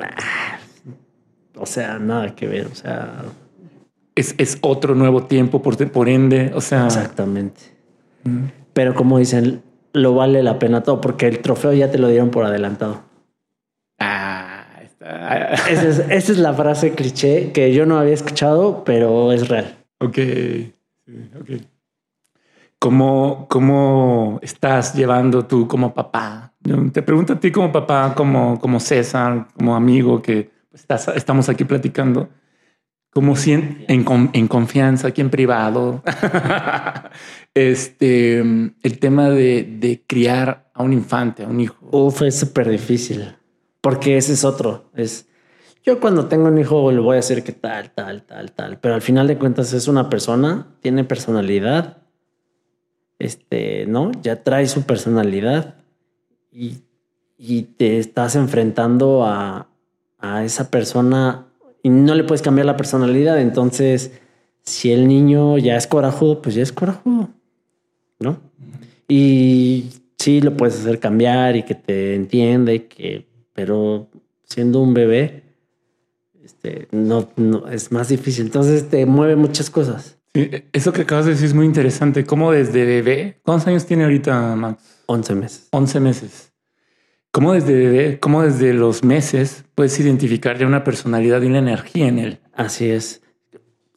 [0.00, 0.58] ah,
[1.56, 3.24] o sea, nada que ver, o sea,
[4.14, 7.60] es, es otro nuevo tiempo por, por ende, o sea, exactamente.
[8.72, 9.62] Pero como dicen,
[9.92, 13.02] lo vale la pena todo porque el trofeo ya te lo dieron por adelantado.
[13.98, 15.54] Ah, está.
[15.68, 19.77] Esa es, esa es la frase cliché que yo no había escuchado, pero es real.
[20.00, 20.18] Ok,
[21.40, 21.50] ok.
[22.78, 26.54] ¿Cómo, ¿Cómo estás llevando tú como papá?
[26.92, 31.64] Te pregunto a ti como papá, como, como César, como amigo, que estás, estamos aquí
[31.64, 32.28] platicando,
[33.10, 36.04] como si en, en, confianza, aquí en privado,
[37.54, 41.88] este, el tema de, de, criar a un infante, a un hijo.
[41.90, 43.34] Uf, es súper difícil,
[43.80, 45.27] porque ese es otro, es...
[45.88, 48.94] Yo cuando tengo un hijo le voy a decir que tal, tal, tal, tal, pero
[48.94, 52.02] al final de cuentas es una persona, tiene personalidad,
[53.18, 54.12] este, ¿no?
[54.20, 55.76] Ya trae su personalidad
[56.52, 56.82] y,
[57.38, 59.70] y te estás enfrentando a,
[60.18, 61.46] a esa persona
[61.82, 63.40] y no le puedes cambiar la personalidad.
[63.40, 64.12] Entonces,
[64.64, 67.30] si el niño ya es corajudo, pues ya es corajudo,
[68.18, 68.36] ¿no?
[69.08, 69.86] Y
[70.18, 74.10] sí lo puedes hacer cambiar y que te entiende, que, pero
[74.44, 75.47] siendo un bebé,
[76.68, 78.46] este, no, no es más difícil.
[78.46, 80.18] Entonces te mueve muchas cosas.
[80.34, 82.24] Sí, eso que acabas de decir es muy interesante.
[82.24, 83.40] ¿Cómo desde bebé?
[83.44, 85.02] ¿Cuántos años tiene ahorita Max?
[85.06, 85.68] 11 meses.
[85.70, 86.52] 11 meses.
[87.30, 92.08] ¿Cómo desde bebé, cómo desde los meses puedes identificar ya una personalidad y una energía
[92.08, 92.40] en él?
[92.54, 93.22] Así es.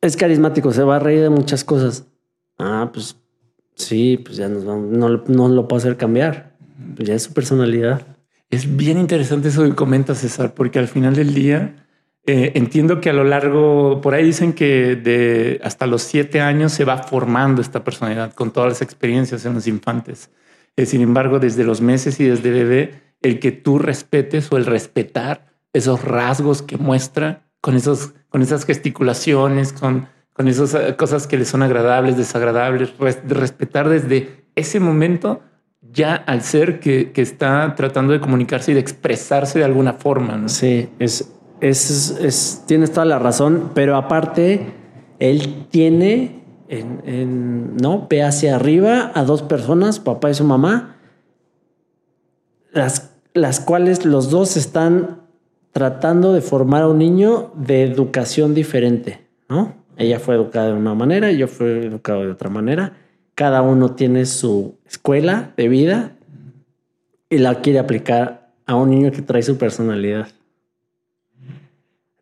[0.01, 2.05] Es carismático, se va a reír de muchas cosas.
[2.57, 3.15] Ah, pues
[3.75, 6.57] sí, pues ya nos vamos, no, no lo puedo hacer cambiar.
[6.95, 8.05] Pues ya es su personalidad.
[8.49, 11.80] Es bien interesante eso que comenta César, porque al final del día
[12.27, 16.71] eh, entiendo que a lo largo, por ahí dicen que de hasta los siete años
[16.71, 20.29] se va formando esta personalidad con todas las experiencias en los infantes.
[20.75, 24.65] Eh, sin embargo, desde los meses y desde bebé el que tú respetes o el
[24.65, 31.25] respetar esos rasgos que muestra con, esos, con esas gesticulaciones, con, con esas eh, cosas
[31.25, 35.41] que le son agradables, desagradables, respetar desde ese momento
[35.81, 40.37] ya al ser que, que, está tratando de comunicarse y de expresarse de alguna forma.
[40.37, 40.47] ¿no?
[40.47, 44.67] Sí, es, es, es, tienes toda la razón, pero aparte,
[45.19, 48.07] él tiene, en, ¿no?
[48.09, 50.97] Ve hacia arriba a dos personas, papá y su mamá,
[52.73, 55.21] las las cuales los dos están
[55.71, 59.75] tratando de formar a un niño de educación diferente, ¿no?
[59.97, 62.93] Ella fue educada de una manera, yo fui educado de otra manera.
[63.35, 66.15] Cada uno tiene su escuela de vida
[67.29, 70.27] y la quiere aplicar a un niño que trae su personalidad.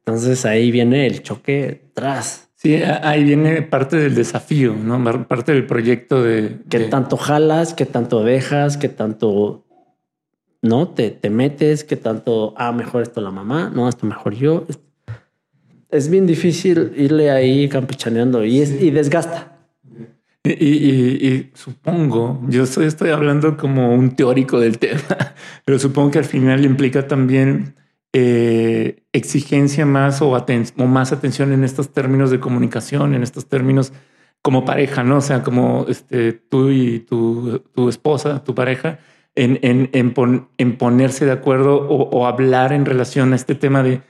[0.05, 2.49] Entonces ahí viene el choque tras.
[2.55, 5.01] Sí, ahí viene parte del desafío, ¿no?
[5.27, 6.57] Parte del proyecto de...
[6.69, 7.73] ¿Qué tanto jalas?
[7.73, 8.75] ¿Qué tanto dejas?
[8.75, 9.65] ¿Qué tanto
[10.61, 10.89] ¿no?
[10.89, 14.65] Te, te metes, que tanto, ah, mejor esto la mamá, no, esto mejor yo.
[15.89, 19.57] Es bien difícil irle ahí campechaneando y, es, y desgasta.
[20.43, 25.01] Y, y, supongo, yo estoy, estoy hablando como un teórico del tema,
[25.65, 27.75] pero supongo que al final implica también
[28.13, 33.93] eh, exigencia más o, o, más atención en estos términos de comunicación, en estos términos
[34.41, 35.17] como pareja, ¿no?
[35.17, 38.99] O sea, como este, tú y tu, tu esposa, tu pareja,
[39.35, 39.89] en, en,
[40.57, 44.01] en, ponerse de acuerdo o, hablar en relación a este tema de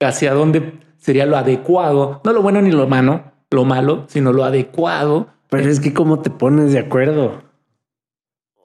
[0.00, 4.44] hacia dónde sería lo adecuado, no lo bueno ni lo malo, lo malo, sino lo
[4.44, 5.28] adecuado.
[5.50, 7.42] Pero es que cómo te pones de acuerdo.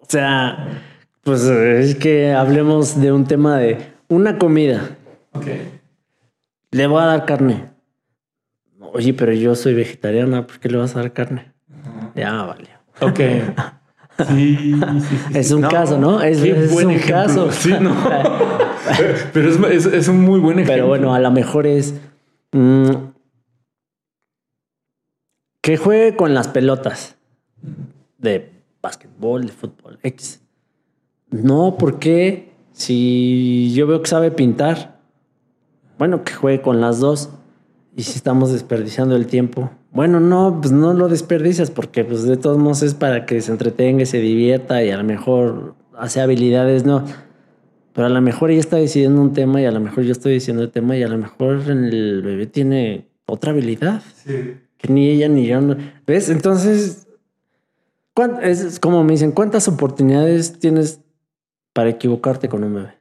[0.02, 0.82] O sea,
[1.24, 4.98] pues es que hablemos de un tema de una comida.
[5.34, 5.46] Ok.
[6.72, 7.70] Le voy a dar carne.
[8.94, 11.54] Oye, pero yo soy vegetariana, ¿por qué le vas a dar carne?
[12.16, 12.70] Ya, vale.
[13.02, 13.20] Ok.
[14.28, 14.78] Sí,
[15.34, 16.22] Es un caso, ¿no?
[16.22, 17.50] Es, un caso.
[17.54, 17.96] Sí, no.
[19.34, 20.74] Pero es, un muy buen ejemplo.
[20.74, 21.94] Pero bueno, a lo mejor es
[22.52, 22.90] mm,
[25.62, 27.16] que juegue con las pelotas
[28.18, 30.42] de básquetbol, de fútbol, X.
[31.30, 32.49] No, porque
[32.80, 35.02] si yo veo que sabe pintar,
[35.98, 37.30] bueno, que juegue con las dos.
[37.96, 42.38] Y si estamos desperdiciando el tiempo, bueno, no, pues no lo desperdicias porque pues de
[42.38, 46.22] todos modos es para que se entretenga y se divierta y a lo mejor hace
[46.22, 47.04] habilidades, no.
[47.92, 50.34] Pero a lo mejor ella está decidiendo un tema y a lo mejor yo estoy
[50.34, 54.02] diciendo el tema y a lo mejor el bebé tiene otra habilidad.
[54.24, 54.56] Sí.
[54.78, 55.60] Que ni ella ni yo.
[56.08, 56.30] ¿Ves?
[56.30, 57.08] Entonces,
[58.42, 61.02] es como me dicen, ¿cuántas oportunidades tienes
[61.80, 62.94] para equivocarte con un bebé?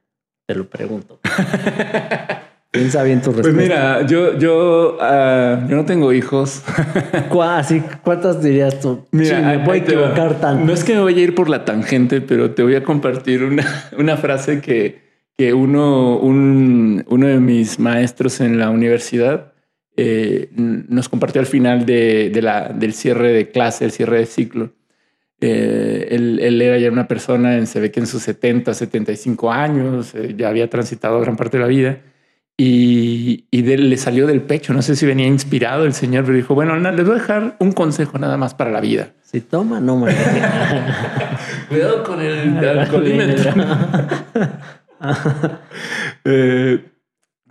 [0.47, 1.19] Te lo pregunto.
[2.71, 3.53] Piensa bien tu respuesta.
[3.53, 6.63] Pues mira, yo, yo, uh, yo no tengo hijos.
[7.43, 9.05] Así, ¿Cuántas dirías tú?
[9.11, 10.65] Mira, me voy a equivocar tanto.
[10.65, 13.43] No es que me vaya a ir por la tangente, pero te voy a compartir
[13.43, 13.65] una,
[13.99, 15.01] una frase que,
[15.37, 19.55] que uno, un, uno de mis maestros en la universidad
[19.97, 24.27] eh, nos compartió al final de, de, la, del cierre de clase, el cierre de
[24.27, 24.71] ciclo.
[25.41, 30.15] Eh, él, él, era ya una persona, se ve que en sus 70, 75 años,
[30.15, 32.01] eh, ya había transitado gran parte de la vida
[32.57, 34.75] y, y le salió del pecho.
[34.75, 37.71] No sé si venía inspirado el señor, pero dijo, bueno, les voy a dejar un
[37.73, 39.11] consejo nada más para la vida.
[39.23, 40.13] Si toma, no me
[41.69, 43.53] Cuidado con el alcoholímetro.
[46.25, 46.85] eh,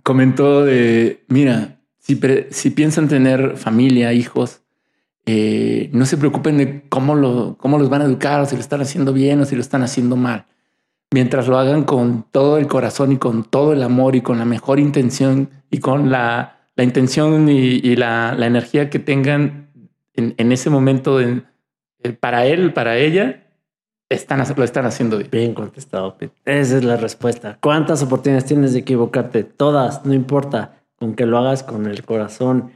[0.02, 2.20] comentó de, mira, si,
[2.50, 4.60] si piensan tener familia, hijos,
[5.30, 8.62] eh, no se preocupen de cómo, lo, cómo los van a educar, o si lo
[8.62, 10.46] están haciendo bien o si lo están haciendo mal.
[11.12, 14.46] Mientras lo hagan con todo el corazón y con todo el amor y con la
[14.46, 19.68] mejor intención y con la, la intención y, la, la, energía que tengan
[20.14, 21.42] en, ese momento de,
[22.18, 23.48] para él, para ella,
[24.08, 25.28] están, lo están haciendo bien.
[25.30, 26.16] Bien contestado,
[26.46, 27.58] Esa es la respuesta.
[27.60, 29.44] ¿Cuántas oportunidades tienes de equivocarte?
[29.44, 30.76] Todas, no importa.
[30.96, 32.72] Con que lo hagas con el corazón,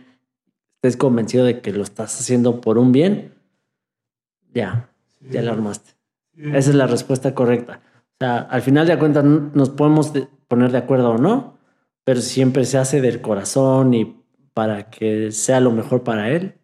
[0.82, 3.34] estés convencido de que lo estás haciendo por un bien,
[4.52, 4.90] ya,
[5.30, 5.92] ya lo armaste.
[6.36, 7.80] Esa es la respuesta correcta.
[8.14, 10.12] O sea, al final de cuentas nos podemos
[10.48, 11.56] poner de acuerdo o no,
[12.02, 14.16] pero siempre se hace del corazón y
[14.54, 16.54] para que sea lo mejor para él,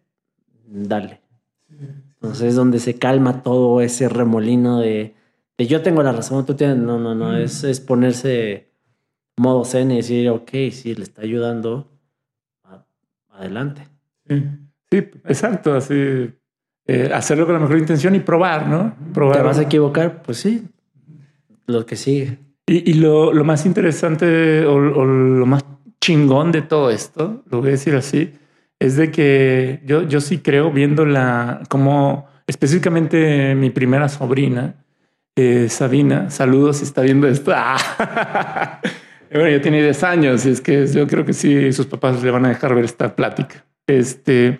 [0.67, 1.21] dale.
[1.69, 5.15] Entonces es donde se calma todo ese remolino de,
[5.57, 6.75] de yo tengo la razón, tú tienes.
[6.75, 7.37] No, no, no.
[7.37, 8.73] Es, es ponerse
[9.37, 11.89] modo zen y decir, ok, sí, le está ayudando.
[13.29, 13.88] adelante.
[14.29, 14.43] Sí,
[14.91, 15.73] sí exacto.
[15.73, 16.29] Así
[16.85, 18.95] eh, hacerlo con la mejor intención y probar, ¿no?
[19.13, 19.37] Probar.
[19.37, 20.21] ¿Te vas a equivocar?
[20.21, 20.67] Pues sí.
[21.67, 22.37] Lo que sigue.
[22.65, 25.63] Y, y lo, lo, más interesante o, o lo más
[26.01, 28.31] chingón de todo esto, lo voy a decir así,
[28.79, 34.75] es de que yo, yo sí creo, viendo la, como específicamente mi primera sobrina,
[35.35, 37.51] eh, Sabina, saludos si está viendo esto.
[39.31, 42.31] bueno, ya tiene 10 años y es que yo creo que sí, sus papás le
[42.31, 43.65] van a dejar ver esta plática.
[43.89, 44.59] Este,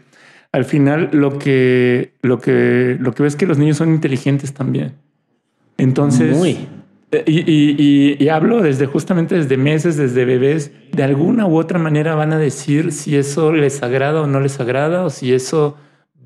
[0.52, 4.54] al final lo que, lo que, lo que ves es que los niños son inteligentes
[4.54, 4.94] también.
[5.78, 6.68] Entonces, Muy.
[7.26, 12.38] Y, hablo desde justamente desde meses, desde bebés, de alguna u otra manera van a
[12.38, 15.76] decir si eso les agrada o no les agrada, o si eso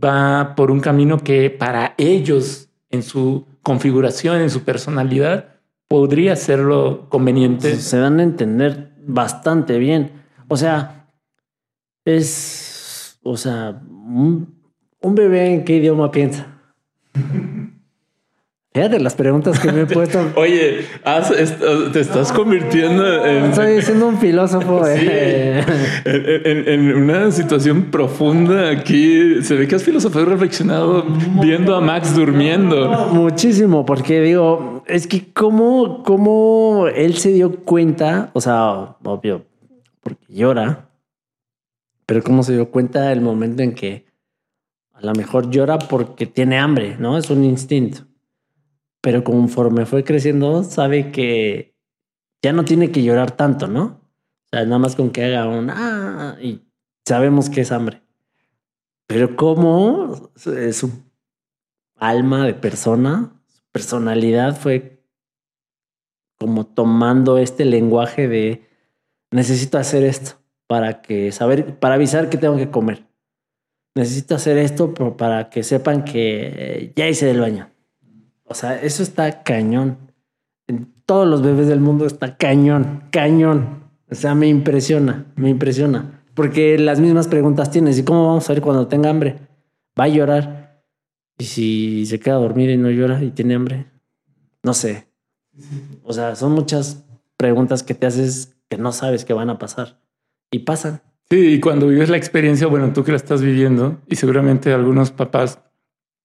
[0.04, 5.56] va por un camino que para ellos, en su configuración, en su personalidad,
[5.88, 7.78] podría serlo conveniente.
[7.78, 10.12] Se dan a entender bastante bien.
[10.49, 11.08] O sea,
[12.04, 12.72] es,
[13.24, 14.53] o sea, un,
[15.01, 16.47] un bebé en qué idioma piensa.
[18.74, 20.19] Fíjate las preguntas que me he puesto.
[20.36, 20.86] Oye,
[21.93, 23.45] te estás convirtiendo en.
[23.45, 24.84] Estoy siendo un filósofo.
[24.86, 25.63] Sí, eh.
[26.65, 29.43] en, una situación profunda aquí.
[29.43, 31.05] Se ve que has filosofado y reflexionado
[31.39, 33.09] viendo a Max durmiendo.
[33.11, 39.45] Muchísimo, porque digo, es que cómo, cómo él se dio cuenta, o sea, obvio,
[40.01, 40.89] porque llora,
[42.06, 44.06] pero cómo se dio cuenta el momento en que
[44.93, 47.18] a lo mejor llora porque tiene hambre, ¿no?
[47.18, 48.08] Es un instinto
[49.04, 51.76] pero conforme fue creciendo, sabe que
[52.41, 53.84] ya no tiene que llorar tanto, ¿no?
[54.45, 56.62] O sea, nada más con que haga un ah, y
[57.06, 58.01] sabemos que es hambre.
[59.06, 60.89] Pero cómo su
[61.97, 65.06] alma de persona, su personalidad fue
[66.39, 68.70] como tomando este lenguaje de
[69.32, 70.41] necesito hacer esto
[70.74, 73.05] para que saber, para avisar que tengo que comer.
[73.93, 77.69] Necesito hacer esto para que sepan que ya hice del baño.
[78.45, 79.99] O sea, eso está cañón.
[80.65, 83.84] En todos los bebés del mundo está cañón, cañón.
[84.09, 86.24] O sea, me impresiona, me impresiona.
[86.34, 87.99] Porque las mismas preguntas tienes.
[87.99, 89.36] ¿Y cómo vamos a ver cuando tenga hambre?
[89.99, 90.82] ¿Va a llorar?
[91.38, 93.86] ¿Y si se queda a dormir y no llora y tiene hambre?
[94.63, 95.05] No sé.
[96.03, 97.05] O sea, son muchas
[97.38, 100.03] preguntas que te haces que no sabes que van a pasar.
[100.54, 101.01] Y pasan.
[101.30, 105.12] Sí, y cuando vives la experiencia, bueno, tú que la estás viviendo, y seguramente algunos
[105.12, 105.60] papás,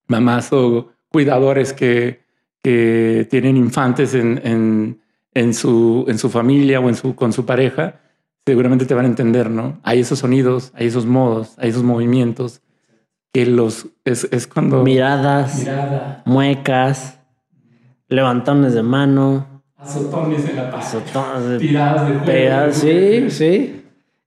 [0.06, 2.20] mamás o cuidadores que,
[2.62, 5.00] que tienen infantes en, en,
[5.32, 8.00] en, su, en su familia o en su, con su pareja,
[8.44, 9.80] seguramente te van a entender, ¿no?
[9.82, 12.60] Hay esos sonidos, hay esos modos, hay esos movimientos
[13.32, 15.66] que los es, es cuando miradas,
[16.24, 17.20] muecas,
[18.08, 23.77] levantones de mano, azotones en la pared, tiradas de sí, sí.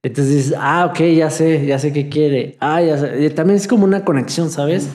[0.03, 2.57] Entonces dices, ah, ok, ya sé, ya sé qué quiere.
[2.59, 3.29] Ah, ya sé.
[3.29, 4.89] también es como una conexión, ¿sabes?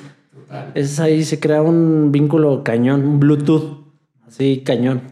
[0.75, 3.85] Es ahí se crea un vínculo cañón, un Bluetooth,
[4.27, 5.03] así cañón.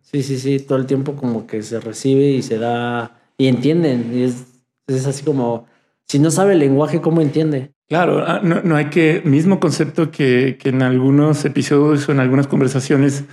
[0.00, 4.12] Sí, sí, sí, todo el tiempo como que se recibe y se da y entienden.
[4.14, 4.46] Y es,
[4.86, 5.66] es así como,
[6.06, 7.72] si no sabe el lenguaje, ¿cómo entiende?
[7.88, 12.20] Claro, ah, no, no hay que, mismo concepto que, que, en algunos episodios o en
[12.20, 13.24] algunas conversaciones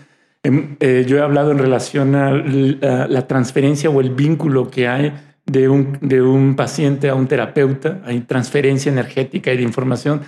[0.44, 5.14] em, eh, yo he hablado en relación a la transferencia o el vínculo que hay
[5.46, 10.22] de un, de un paciente a un terapeuta, hay transferencia energética y de información.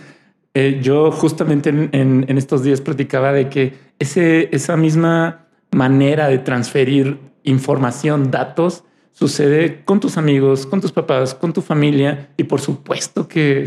[0.53, 7.19] Eh, yo justamente en, estos días platicaba de que ese, esa misma manera de transferir
[7.43, 13.27] información, datos, sucede con tus amigos, con tus papás, con tu familia y por supuesto
[13.27, 13.65] que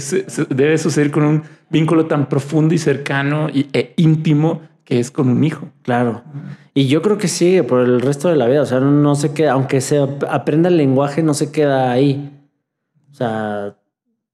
[0.50, 5.28] debe suceder con un vínculo tan profundo y cercano y, e íntimo que es con
[5.28, 5.68] un hijo.
[5.82, 6.22] Claro.
[6.72, 8.62] Y yo creo que sigue por el resto de la vida.
[8.62, 12.48] O sea, no se queda, aunque se aprenda el lenguaje, no se queda ahí.
[13.10, 13.76] O sea,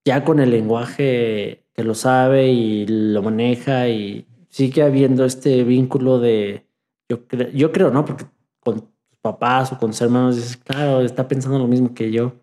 [0.04, 6.20] ya con el lenguaje que lo sabe y lo maneja y sigue habiendo este vínculo
[6.20, 6.68] de,
[7.08, 8.04] yo, creo, yo creo, ¿no?
[8.04, 8.26] Porque
[8.60, 12.34] con tus papás o con tus hermanos dices, claro, está pensando lo mismo que yo,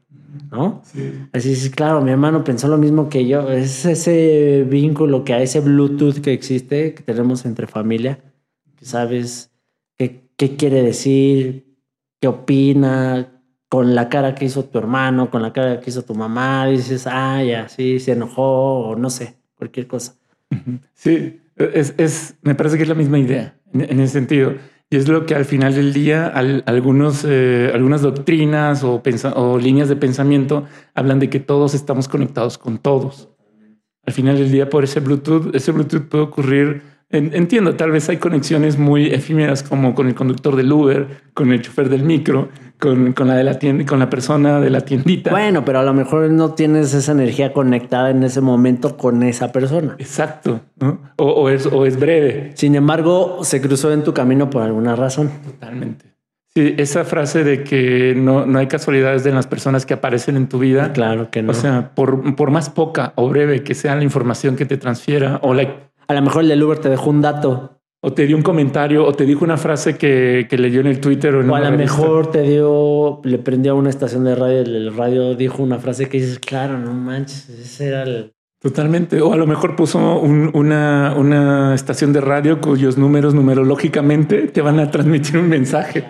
[0.52, 0.82] ¿no?
[0.86, 1.28] Sí.
[1.34, 3.50] Así es, claro, mi hermano pensó lo mismo que yo.
[3.50, 8.20] Es ese vínculo que hay, ese Bluetooth que existe, que tenemos entre familia,
[8.76, 9.52] que sabes
[9.98, 11.76] qué, qué quiere decir,
[12.20, 16.14] qué opina, con la cara que hizo tu hermano, con la cara que hizo tu
[16.14, 20.16] mamá, dices, ah, ya, sí, se enojó o no sé, cualquier cosa.
[20.94, 24.56] Sí, es, es me parece que es la misma idea en, ese sentido.
[24.94, 29.02] Y es lo que al final del día algunos, eh, algunas doctrinas o,
[29.36, 33.30] o líneas de pensamiento hablan de que todos estamos conectados con todos.
[34.06, 36.82] Al final del día, por ese Bluetooth, ese Bluetooth puede ocurrir
[37.12, 41.62] Entiendo, tal vez hay conexiones muy efímeras como con el conductor del Uber, con el
[41.62, 42.50] chofer del micro,
[42.80, 45.30] con, la de la tienda, con la persona de la tiendita.
[45.30, 49.52] Bueno, pero a lo mejor no tienes esa energía conectada en ese momento con esa
[49.52, 49.96] persona.
[50.00, 50.62] Exacto,
[51.18, 52.52] o, es, o es breve.
[52.56, 55.30] Sin embargo, se cruzó en tu camino por alguna razón.
[55.46, 56.12] Totalmente.
[56.54, 60.48] Sí, esa frase de que no, no hay casualidades de las personas que aparecen en
[60.48, 60.92] tu vida.
[60.92, 61.52] Claro que no.
[61.52, 65.40] O sea, por, por más poca o breve que sea la información que te transfiera
[65.44, 67.78] o la a lo mejor el del Uber te dejó un dato.
[68.04, 71.00] O te dio un comentario o te dijo una frase que, que leyó en el
[71.00, 74.36] Twitter o en O a lo mejor te dio, le prendió a una estación de
[74.36, 78.34] radio, el radio dijo una frase que dices, claro, no manches, ese era el...
[78.60, 79.22] Totalmente.
[79.22, 84.80] O a lo mejor puso una, una estación de radio cuyos números numerológicamente te van
[84.80, 86.06] a transmitir un mensaje.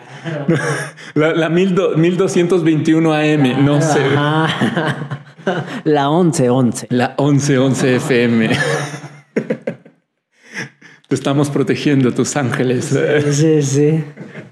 [1.13, 4.01] La, la 1221 AM, no sé.
[5.83, 6.87] La 1111.
[6.89, 8.49] La 1111 FM.
[11.12, 12.97] Te estamos protegiendo, tus ángeles.
[13.32, 14.01] Sí, sí.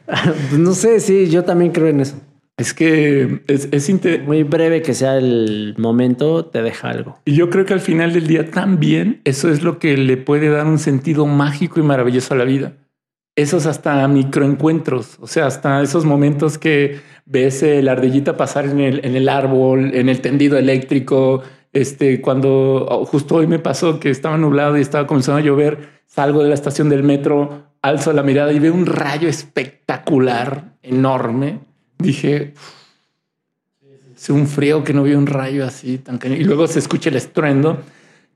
[0.57, 2.18] No sé, sí, yo también creo en eso.
[2.57, 3.89] Es que es,
[4.26, 7.18] muy breve que sea el momento, te deja algo.
[7.24, 10.49] Y yo creo que al final del día también eso es lo que le puede
[10.49, 12.74] dar un sentido mágico y maravilloso a la vida.
[13.38, 19.05] Esos hasta microencuentros, o sea, hasta esos momentos que ves la ardillita pasar en el,
[19.05, 21.41] en el árbol, en el tendido eléctrico.
[21.72, 25.98] Este, cuando oh, justo hoy me pasó que estaba nublado y estaba comenzando a llover
[26.10, 31.60] Salgo de la estación del metro, alzo la mirada y veo un rayo espectacular, enorme.
[31.99, 32.55] Dije,
[34.16, 37.16] es un frío que no veo un rayo así tan Y luego se escucha el
[37.16, 37.78] estruendo.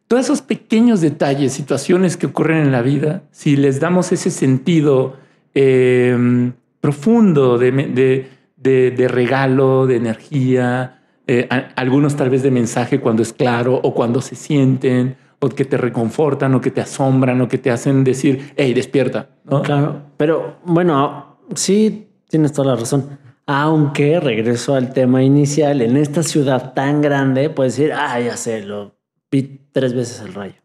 [0.07, 5.17] Todos esos pequeños detalles, situaciones que ocurren en la vida, si les damos ese sentido
[5.55, 13.33] em, profundo de, de, regalo, de energía, eh, algunos tal vez de mensaje cuando es
[13.33, 17.57] claro o cuando se sienten, o que te reconfortan o que te asombran o que
[17.57, 19.27] te hacen decir, hey, despierta.
[19.63, 23.19] Claro, pero bueno, sí tienes toda la razón.
[23.45, 28.63] Aunque regreso al tema inicial, en esta ciudad tan grande, puedes decir, ah, ya sé,
[28.63, 28.95] lo
[29.29, 30.55] vi tres veces el rayo.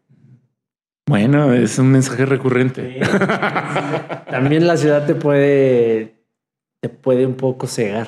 [1.07, 3.01] Bueno, es un mensaje recurrente.
[4.29, 6.23] También la ciudad te puede,
[6.79, 8.07] te puede un poco cegar.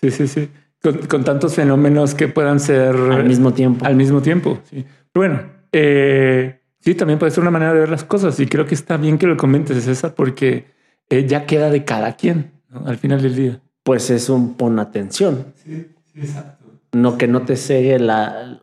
[0.00, 0.48] Sí, sí, sí.
[0.80, 3.84] Con, con, tantos fenómenos que puedan ser al mismo tiempo.
[3.84, 4.60] Al mismo tiempo.
[4.70, 4.84] Sí.
[5.14, 5.40] bueno,
[5.72, 8.96] eh, sí, también puede ser una manera de ver las cosas y creo que está
[8.96, 10.66] bien que lo comentes, César, porque
[11.08, 12.52] eh, ya queda de cada quien
[12.84, 13.60] al final del día.
[13.82, 15.46] Pues es un pon atención.
[15.64, 16.66] Sí, exacto.
[16.92, 18.60] No que no te segue la,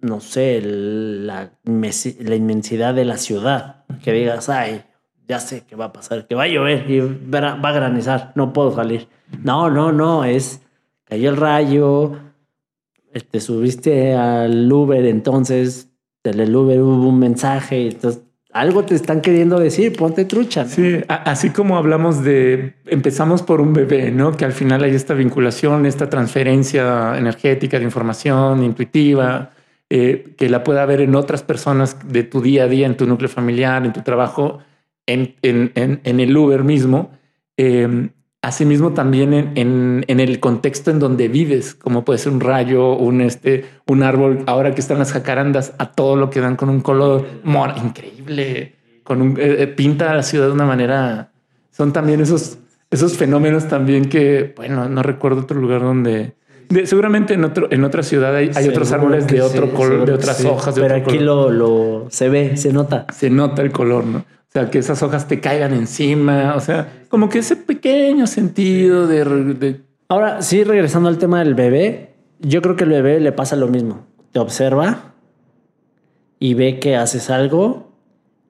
[0.00, 3.84] no sé, la, la inmensidad de la ciudad.
[4.02, 4.84] Que digas, ay,
[5.26, 8.52] ya sé que va a pasar, que va a llover y va a granizar, no
[8.52, 9.08] puedo salir.
[9.42, 10.60] No, no, no, es
[11.04, 12.18] cayó el rayo,
[13.12, 15.90] te este, subiste al Uber, entonces
[16.32, 18.22] del Uber hubo un mensaje, entonces
[18.54, 20.64] algo te están queriendo decir, ponte trucha.
[20.64, 24.36] Sí, así como hablamos de, empezamos por un bebé, ¿no?
[24.36, 29.50] Que al final hay esta vinculación, esta transferencia energética de información intuitiva,
[29.90, 33.06] eh, que la pueda haber en otras personas de tu día a día, en tu
[33.06, 34.60] núcleo familiar, en tu trabajo,
[35.04, 37.10] en, en, en, el Uber mismo.
[37.56, 38.08] Eh,
[38.44, 43.64] Asimismo, también en, el contexto en donde vives, como puede ser un rayo, un, este,
[43.86, 47.26] un árbol, ahora que están las jacarandas, a todo lo que dan con un color
[47.82, 51.30] increíble, con un, eh, eh, pinta la ciudad de una manera.
[51.70, 52.58] Son también esos,
[52.90, 56.34] esos fenómenos también que, bueno, no recuerdo otro lugar donde.
[56.84, 60.74] seguramente en otro, en otra ciudad hay, otros árboles de otro color, de otras hojas.
[60.74, 63.06] Pero aquí Lo, lo se ve, se nota.
[63.10, 64.26] Se nota el color, ¿no?
[64.56, 66.54] O sea, que esas hojas te caigan encima.
[66.54, 72.14] O sea, como que ese pequeño sentido de, Ahora, sí, regresando al tema del bebé,
[72.38, 74.06] yo creo que el bebé le pasa lo mismo.
[74.30, 75.12] Te observa
[76.38, 77.90] y ve que haces algo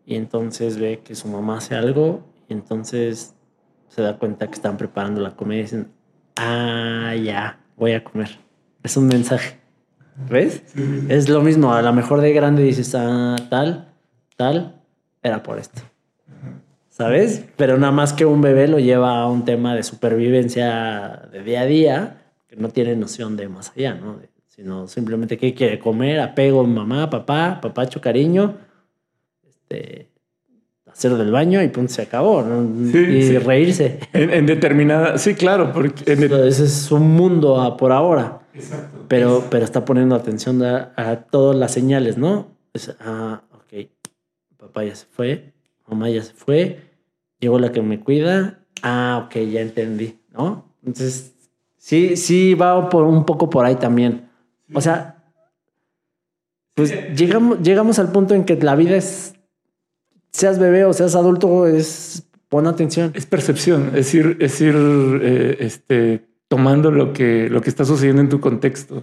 [0.05, 3.35] y entonces ve que su mamá hace algo y entonces
[3.89, 5.89] se da cuenta que están preparando la comida y dicen,
[6.37, 8.39] ah, ya, voy a comer.
[8.83, 9.59] Es un mensaje.
[10.29, 10.65] ¿Ves?
[11.09, 13.91] Es lo mismo, a lo mejor de grande dices, ah, tal,
[14.37, 14.83] tal,
[15.23, 15.81] era por esto.
[16.95, 17.45] ¿Sabes?
[17.57, 21.63] Pero nada más que un bebé lo lleva a un tema de supervivencia de día
[21.63, 24.21] a día, que no tiene noción de más allá, ¿no?
[24.47, 28.59] sino simplemente que quiere comer, apego mamá, papá, papacho, cariño,
[29.45, 30.09] este,
[30.87, 32.43] hacer del baño y punto, se acabó.
[32.43, 32.63] ¿no?
[32.97, 33.99] y reírse.
[34.13, 38.43] En, determinada, sí, claro, porque ese es un mundo por ahora.
[38.55, 39.05] Exacto.
[39.09, 42.53] Pero, pero está poniendo atención a, todas las señales, ¿no?
[43.01, 43.89] ah, ok,
[44.59, 45.54] papá ya se fue,
[45.89, 46.81] mamá ya se fue,
[47.39, 50.65] llegó la que me cuida, ah, ok, ya entendí, ¿no?
[50.85, 51.35] Entonces,
[51.77, 54.29] sí, sí va por un poco por ahí también.
[54.73, 55.23] O sea,
[56.75, 59.35] pues llegamos, llegamos al punto en que la vida es,
[60.33, 63.13] seas bebé o seas adulto, es pon atención.
[63.15, 68.23] Es percepción, es ir, es decir, eh, este, tomando lo que, lo que está sucediendo
[68.23, 69.03] en tu contexto.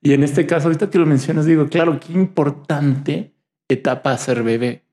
[0.00, 3.34] Y en este caso, ahorita que lo mencionas, digo, claro, qué importante
[3.68, 4.83] etapa ser bebé,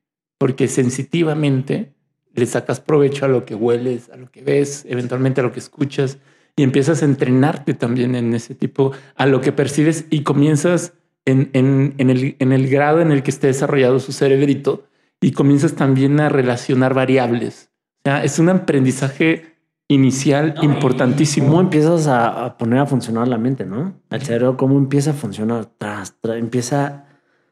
[0.41, 1.93] porque sensitivamente
[2.33, 5.59] le sacas provecho a lo que hueles, a lo que ves, eventualmente a lo que
[5.59, 6.17] escuchas
[6.55, 10.93] y empiezas a entrenarte también en ese tipo, a lo que percibes y comienzas
[11.25, 14.87] en, en, en, el, en el grado en el que esté desarrollado su cerebrito
[15.21, 17.69] y comienzas también a relacionar variables.
[17.99, 19.57] O sea, es un aprendizaje
[19.89, 21.49] inicial importantísimo.
[21.49, 23.93] ¿Cómo empiezas a, poner a funcionar la mente, no?
[24.09, 27.05] El cerebro, cómo empieza a funcionar, tras, empieza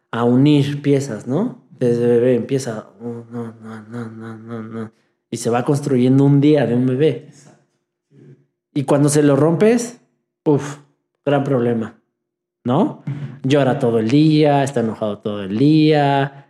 [0.09, 1.68] a unir piezas, ¿no?
[1.79, 4.91] Desde bebé empieza, oh, no, no, no, no, no, no.
[5.31, 7.29] Y se va construyendo un día de un bebé.
[8.73, 10.01] Y cuando se lo rompes,
[10.43, 10.79] uff,
[11.25, 12.01] gran problema,
[12.65, 13.03] ¿no?
[13.43, 16.47] Llora todo el día, está enojado todo el día,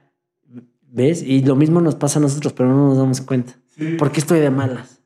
[0.81, 1.21] ¿ves?
[1.21, 3.53] Y lo mismo nos pasa a nosotros, pero no nos damos cuenta.
[3.97, 5.01] ¿Por qué estoy de malas?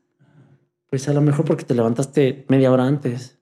[0.88, 3.38] Pues a lo mejor porque te levantaste media hora antes.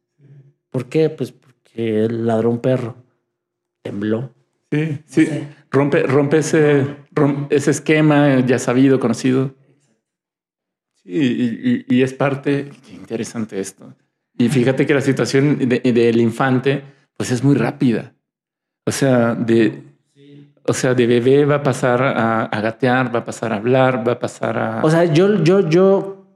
[0.70, 1.10] ¿Por qué?
[1.10, 2.96] Pues porque ladró un perro,
[3.82, 4.34] tembló.
[4.72, 5.28] Sí, sí,
[5.70, 6.86] rompe, rompe ese,
[7.50, 9.54] ese esquema ya sabido, conocido.
[11.04, 13.94] Sí, y, es parte, qué interesante esto.
[14.38, 16.82] Y fíjate que la situación del infante,
[17.18, 18.14] pues es muy rápida.
[18.86, 19.82] O sea, de,
[20.64, 24.12] o sea, de bebé va a pasar a, gatear, va a pasar a hablar, va
[24.12, 24.80] a pasar a...
[24.82, 26.26] O sea, yo, yo, yo,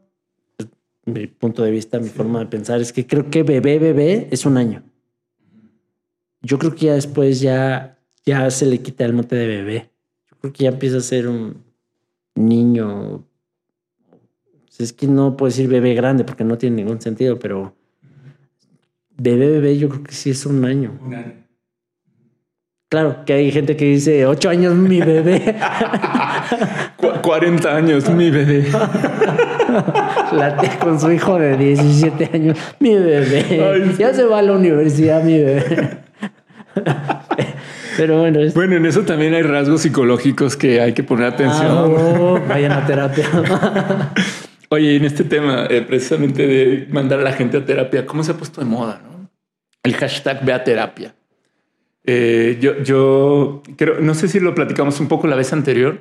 [1.06, 4.44] mi punto de vista, mi forma de pensar es que creo que bebé, bebé es
[4.44, 4.82] un año.
[6.42, 7.95] Yo creo que ya después ya,
[8.26, 9.90] ya se le quita el mote de bebé.
[10.30, 11.64] Yo creo que ya empieza a ser un
[12.34, 13.24] niño
[14.78, 17.74] es que no puedo decir bebé grande porque no tiene ningún sentido, pero
[19.16, 20.98] bebé, bebé, yo creo que sí es un año.
[21.04, 21.32] Un año.
[22.88, 25.56] Claro, que hay gente que dice ocho años mi bebé.
[27.22, 28.66] 40 años mi bebé.
[30.32, 32.58] Late con su hijo de 17 años.
[32.78, 33.94] Mi bebé.
[33.98, 36.04] ya se va a la universidad, mi bebé.
[37.96, 38.40] Pero bueno.
[38.54, 41.66] Bueno, en eso también hay rasgos psicológicos que hay que poner atención.
[41.70, 43.24] Ah, vayan a terapia.
[44.68, 48.32] Oye, en este tema, eh, precisamente de mandar a la gente a terapia, ¿cómo se
[48.32, 49.00] ha puesto de moda?
[49.02, 49.30] ¿no?
[49.82, 51.14] El hashtag ve a terapia.
[52.04, 56.00] Eh, yo, yo creo, no sé si lo platicamos un poco la vez anterior.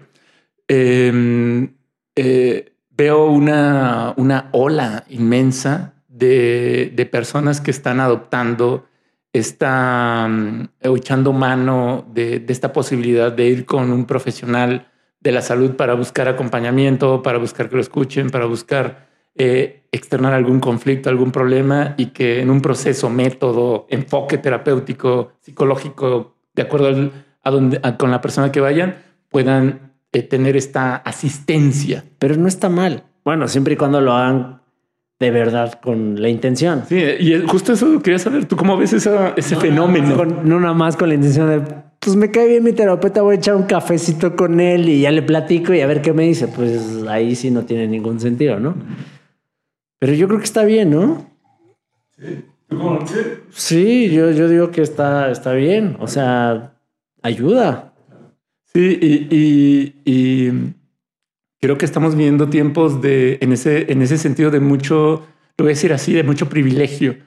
[0.67, 1.75] Em,
[2.15, 8.87] eh, veo una, una ola inmensa de, de, personas que están adoptando
[9.37, 14.87] están echando mano de, de esta posibilidad de ir con un profesional
[15.19, 20.33] de la salud para buscar acompañamiento, para buscar que lo escuchen, para buscar eh, externar
[20.33, 27.11] algún conflicto, algún problema y que en un proceso, método, enfoque terapéutico, psicológico, de acuerdo
[27.43, 28.95] a donde con la persona que vayan,
[29.29, 32.05] puedan eh, tener esta asistencia.
[32.19, 33.03] Pero no está mal.
[33.25, 34.61] Bueno, siempre y cuando lo hagan
[35.19, 36.83] de verdad con la intención.
[36.87, 38.45] Sí, y justo eso quería saber.
[38.45, 40.25] ¿Tú cómo ves ese fenómeno?
[40.25, 43.39] no nada más con la intención de pues me cae bien mi terapeuta, voy a
[43.39, 46.47] echar un cafecito con él y ya le platico y a ver qué me dice.
[46.47, 48.75] Pues ahí sí no tiene ningún sentido, ¿no?
[49.97, 51.25] Pero yo creo que está bien, ¿no?
[52.15, 52.45] Sí.
[53.51, 55.97] Sí, yo, yo digo que está, está bien.
[55.99, 56.75] O sea,
[57.23, 57.93] ayuda.
[58.65, 60.73] Sí, y, y,
[61.65, 65.25] creo que estamos viendo tiempos de, en ese, en ese sentido de mucho,
[65.57, 67.17] lo voy a decir así, de mucho privilegio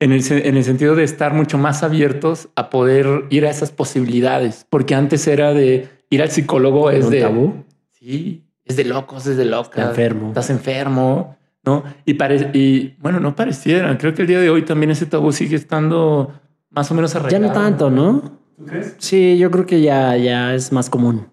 [0.00, 3.70] en el, en el, sentido de estar mucho más abiertos a poder ir a esas
[3.70, 7.64] posibilidades, porque antes era de ir al psicólogo es de tabú.
[7.92, 9.80] Sí, es de locos, es de loca.
[9.80, 10.28] Estás enfermo.
[10.28, 11.84] Estás enfermo, ¿no?
[12.04, 13.96] Y, pare, y bueno, no pareciera.
[13.96, 16.32] Creo que el día de hoy también ese tabú sigue estando
[16.68, 17.42] más o menos arreglado.
[17.42, 18.38] Ya no tanto, ¿no?
[18.58, 18.96] ¿Tú crees?
[18.98, 21.28] Sí, yo creo que ya, ya es más común.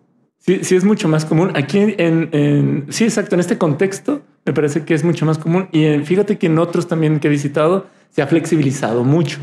[0.46, 1.52] Sí, sí es mucho más común.
[1.56, 5.70] Aquí en, en, sí, exacto, en este contexto me parece que es mucho más común.
[5.72, 9.40] Y fíjate que en otros también que he visitado se ha flexibilizado mucho,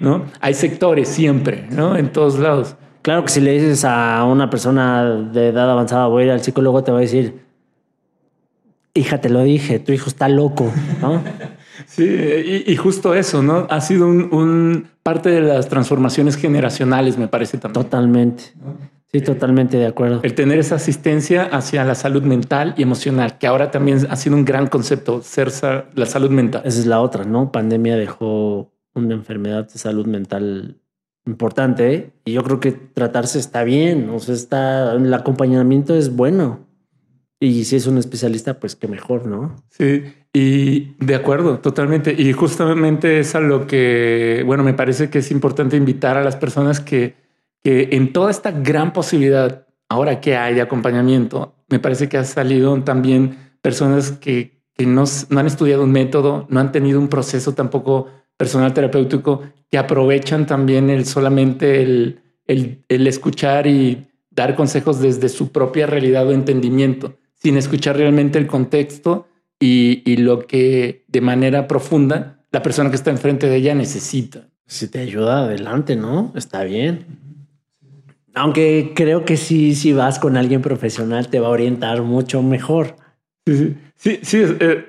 [0.00, 0.26] ¿no?
[0.40, 1.96] Hay sectores siempre, ¿no?
[1.96, 2.76] En todos lados.
[3.02, 6.40] Claro que si le dices a una persona de edad avanzada, voy a ir al
[6.40, 7.34] psicólogo, te va a decir,
[8.94, 11.22] hija, te lo dije, tu hijo está loco, ¿no?
[11.86, 12.04] Sí,
[12.66, 13.66] y, justo eso, ¿no?
[13.68, 17.84] Ha sido un, parte de las transformaciones generacionales, me parece también.
[17.84, 18.44] Totalmente.
[19.14, 20.18] Sí, totalmente de acuerdo.
[20.24, 24.34] El tener esa asistencia hacia la salud mental y emocional, que ahora también ha sido
[24.34, 25.52] un gran concepto, ser
[25.94, 26.62] la salud mental.
[26.64, 27.52] Esa es la otra, ¿no?
[27.52, 30.80] Pandemia dejó una enfermedad de salud mental
[31.26, 32.10] importante ¿eh?
[32.24, 36.66] y yo creo que tratarse está bien, o sea, está, el acompañamiento es bueno.
[37.38, 39.54] Y si es un especialista, pues qué mejor, ¿no?
[39.70, 40.02] Sí,
[40.32, 42.12] y de acuerdo, totalmente.
[42.18, 46.34] Y justamente es a lo que, bueno, me parece que es importante invitar a las
[46.34, 47.23] personas que,
[47.64, 52.24] que en toda esta gran posibilidad, ahora que hay de acompañamiento, me parece que ha
[52.24, 57.08] salido también personas que, que no, no han estudiado un método, no han tenido un
[57.08, 58.06] proceso tampoco
[58.36, 65.28] personal terapéutico, que aprovechan también el solamente el, el, el escuchar y dar consejos desde
[65.28, 69.28] su propia realidad o entendimiento sin escuchar realmente el contexto
[69.60, 74.48] y, lo que de manera profunda la persona que está enfrente de ella necesita.
[74.66, 76.32] Si te ayuda adelante, ¿no?
[76.34, 77.04] Está bien.
[78.34, 82.96] Aunque creo que sí, si vas con alguien profesional, te va a orientar mucho mejor.
[83.46, 84.42] Sí, sí, sí.
[84.60, 84.86] Eh,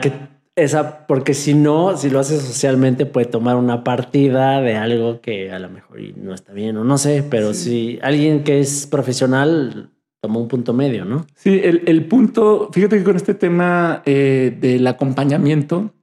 [0.00, 0.12] que
[0.56, 5.52] esa, porque si no, si lo haces socialmente, puede tomar una partida de algo que
[5.52, 9.90] a lo mejor no está bien o no sé, pero si alguien que es profesional
[10.20, 11.26] como un punto medio, ¿no?
[11.36, 15.94] Sí, el, punto, fíjate que con este tema eh, del acompañamiento,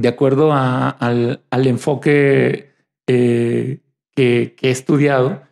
[0.00, 2.70] de acuerdo al, enfoque
[3.08, 3.80] eh,
[4.14, 5.42] que, he estudiado,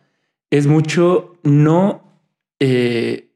[0.49, 2.03] es mucho no
[2.59, 3.31] eh,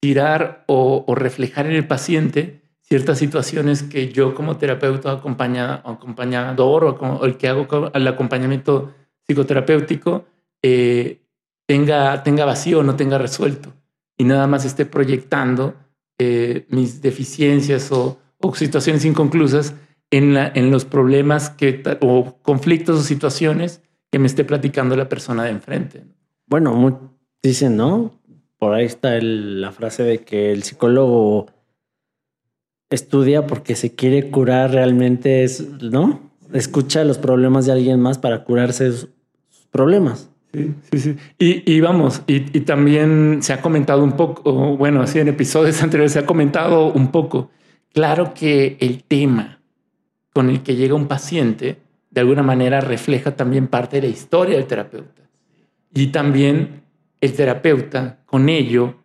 [0.00, 7.36] tirar o, reflejar en el paciente ciertas situaciones que yo como terapeuta acompañador o, el
[7.36, 8.94] que hago el acompañamiento
[9.26, 10.24] psicoterapéutico
[11.66, 13.72] tenga, tenga vacío o no tenga resuelto
[14.16, 15.74] y nada más esté proyectando
[16.18, 18.20] eh, mis deficiencias o,
[18.54, 19.74] situaciones inconclusas
[20.08, 23.82] en, en los problemas que, o conflictos o situaciones
[24.12, 26.04] que me esté platicando la persona de enfrente.
[26.46, 28.12] Bueno, dicen, ¿no?
[28.58, 31.46] Por ahí está la frase de que el psicólogo
[32.90, 35.46] estudia porque se quiere curar realmente,
[35.80, 36.30] ¿no?
[36.52, 39.08] Escucha los problemas de alguien más para curarse sus
[39.70, 40.30] problemas.
[40.52, 41.16] Sí, sí, sí.
[41.38, 46.20] Y, vamos, y, también se ha comentado un poco, bueno, así en episodios anteriores se
[46.20, 47.50] ha comentado un poco.
[47.92, 49.60] Claro que el tema
[50.32, 51.78] con el que llega un paciente
[52.10, 55.25] de alguna manera refleja también parte de la historia del terapeuta.
[55.96, 56.82] Y también
[57.22, 58.96] el terapeuta con ello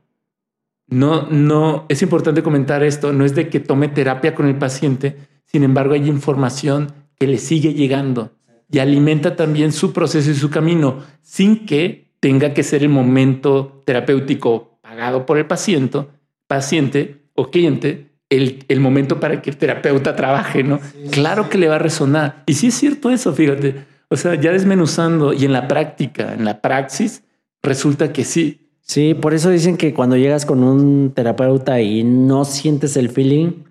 [0.88, 5.16] no, no, es importante comentar esto, no es de que tome terapia con el paciente,
[5.46, 8.32] sin embargo hay información que le sigue llegando
[8.70, 13.82] y alimenta también su proceso y su camino sin que tenga que ser el momento
[13.86, 16.08] terapéutico pagado por el paciente,
[16.48, 20.82] paciente o cliente, el, el momento para que el terapeuta trabaje, ¿no?
[21.12, 22.44] Claro que le va a resonar.
[22.48, 23.91] Y sí es cierto eso, fíjate.
[24.12, 27.24] O sea, ya desmenuzando y en la práctica, en la praxis,
[27.64, 28.68] resulta que sí.
[28.82, 33.64] Sí, por eso dicen que cuando llegas con un terapeuta y no sientes el feeling,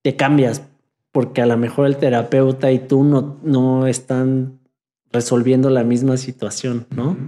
[0.00, 0.62] te cambias
[1.12, 4.58] porque a lo mejor el terapeuta y tú no, no están
[5.12, 7.18] resolviendo la misma situación, ¿no?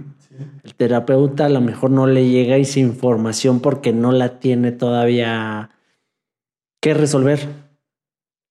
[0.63, 5.69] El terapeuta a lo mejor no le llega esa información porque no la tiene todavía
[6.81, 7.66] que resolver,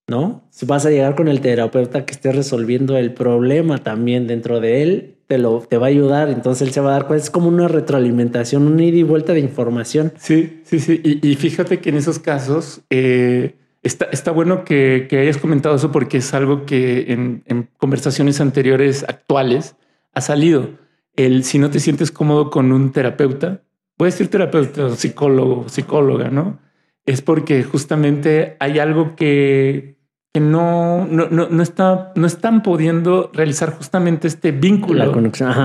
[0.06, 0.44] ¿no?
[0.50, 4.82] Si vas a llegar con el terapeuta que esté resolviendo el problema también dentro de
[4.82, 7.30] él, te, lo, te va a ayudar, entonces él se va a dar cuenta, es
[7.30, 10.12] como una retroalimentación, un ida y vuelta de información.
[10.18, 12.82] Sí, sí, sí, y, fíjate que en esos casos...
[12.90, 19.76] Eh Está, bueno que, hayas comentado eso porque es algo que en, conversaciones anteriores actuales
[20.12, 20.70] ha salido.
[21.14, 23.62] El si no te sientes cómodo con un terapeuta,
[23.96, 26.58] puede ser terapeuta, psicólogo, psicóloga, ¿no?
[27.04, 29.95] Es porque justamente hay algo que,
[30.36, 35.10] que no, no, no, está, no están pudiendo realizar justamente este vínculo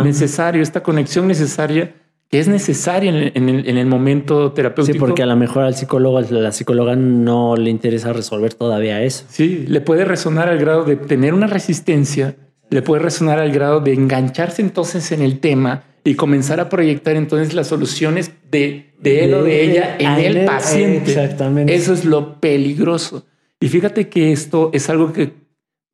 [0.05, 1.93] necesario, esta conexión necesaria
[2.30, 4.93] que es necesaria en el, momento terapéutico.
[4.93, 9.03] Sí, porque a lo mejor al psicólogo, a la psicóloga no le interesa resolver todavía
[9.03, 9.26] eso.
[9.28, 12.38] Sí, le puede resonar al grado de tener una resistencia,
[12.69, 17.17] le puede resonar al grado de engancharse entonces en el tema y comenzar a proyectar
[17.17, 21.11] entonces las soluciones de, de él o de ella en el paciente.
[21.11, 21.76] Exactamente.
[21.76, 23.26] Eso es lo peligroso.
[23.62, 25.34] Y fíjate que esto es algo que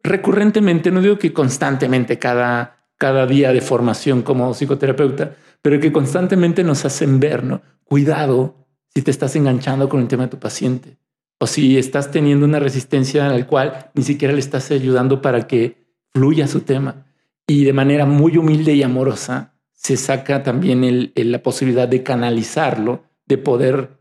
[0.02, 6.64] recurrentemente, no digo que constantemente cada, cada día de formación como psicoterapeuta, pero que constantemente
[6.64, 7.62] nos hacen ver, ¿no?
[7.84, 10.98] cuidado si te estás enganchando con el tema de tu paciente
[11.40, 15.88] o si estás teniendo una resistencia al cual ni siquiera le estás ayudando para que
[16.14, 17.06] fluya su tema.
[17.48, 23.38] Y de manera muy humilde y amorosa se saca también la posibilidad de canalizarlo, de
[23.38, 24.00] poder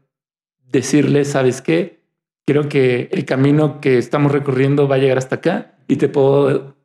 [0.64, 2.05] decirle, ¿sabes qué?
[2.46, 6.76] Creo que el camino que estamos recorriendo va a llegar hasta acá y te puedo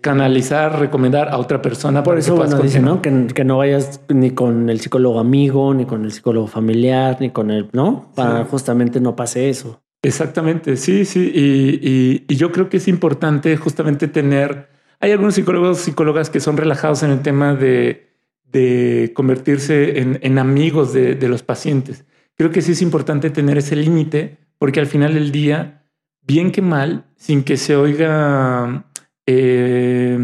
[0.00, 2.02] canalizar, recomendar a otra persona.
[2.02, 3.00] Por eso, bueno, dice, ¿no?
[3.00, 7.30] Que, que, no vayas ni con el psicólogo amigo, ni con el psicólogo familiar, ni
[7.30, 8.10] con el, ¿no?
[8.14, 9.82] Para justamente no pase eso.
[10.02, 11.30] Exactamente, sí, sí.
[11.32, 16.56] Y, y, yo creo que es importante justamente tener, hay algunos psicólogos, psicólogas que son
[16.56, 18.08] relajados en el tema de,
[18.50, 22.04] de convertirse en, en amigos de, de, los pacientes.
[22.36, 25.82] Creo que sí es importante tener ese límite porque al final del día,
[26.20, 28.84] bien que mal, sin que se oiga
[29.26, 30.16] eh,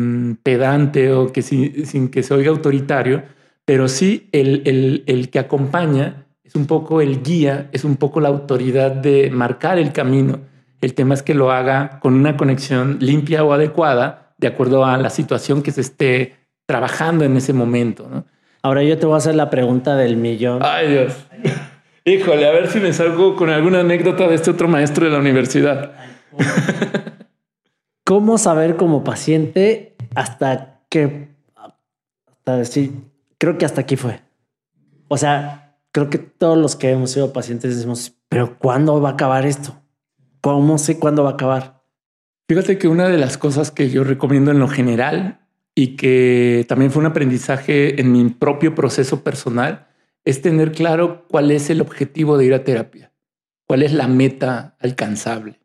[0.45, 3.25] pedante o que sin, que se oiga autoritario,
[3.65, 8.21] pero sí el, el, el que acompaña es un poco el guía, es un poco
[8.21, 10.39] la autoridad de marcar el camino.
[10.81, 14.99] El tema es que lo haga con una conexión limpia o adecuada de acuerdo a
[14.99, 18.09] la situación que se esté trabajando en ese momento.
[18.09, 18.25] ¿no?
[18.63, 20.61] Ahora yo te voy a hacer la pregunta del millón.
[20.63, 21.27] Ay Dios.
[22.09, 25.19] Híjole, a ver si me salgo con alguna anécdota de este otro maestro de la
[25.19, 25.93] universidad.
[28.05, 31.29] ¿Cómo saber como paciente hasta qué?
[32.27, 32.93] Hasta decir,
[33.37, 34.21] creo que hasta aquí fue.
[35.09, 39.13] O sea, creo que todos los que hemos sido pacientes decimos, pero ¿cuándo va a
[39.13, 39.79] acabar esto?
[40.41, 41.83] ¿Cómo sé cuándo va a acabar?
[42.49, 45.41] Fíjate que una de las cosas que yo recomiendo en lo general
[45.75, 49.88] y que también fue un aprendizaje en mi propio proceso personal
[50.29, 53.13] es tener claro cuál es el objetivo de ir a terapia,
[53.67, 55.59] cuál es la meta alcanzable.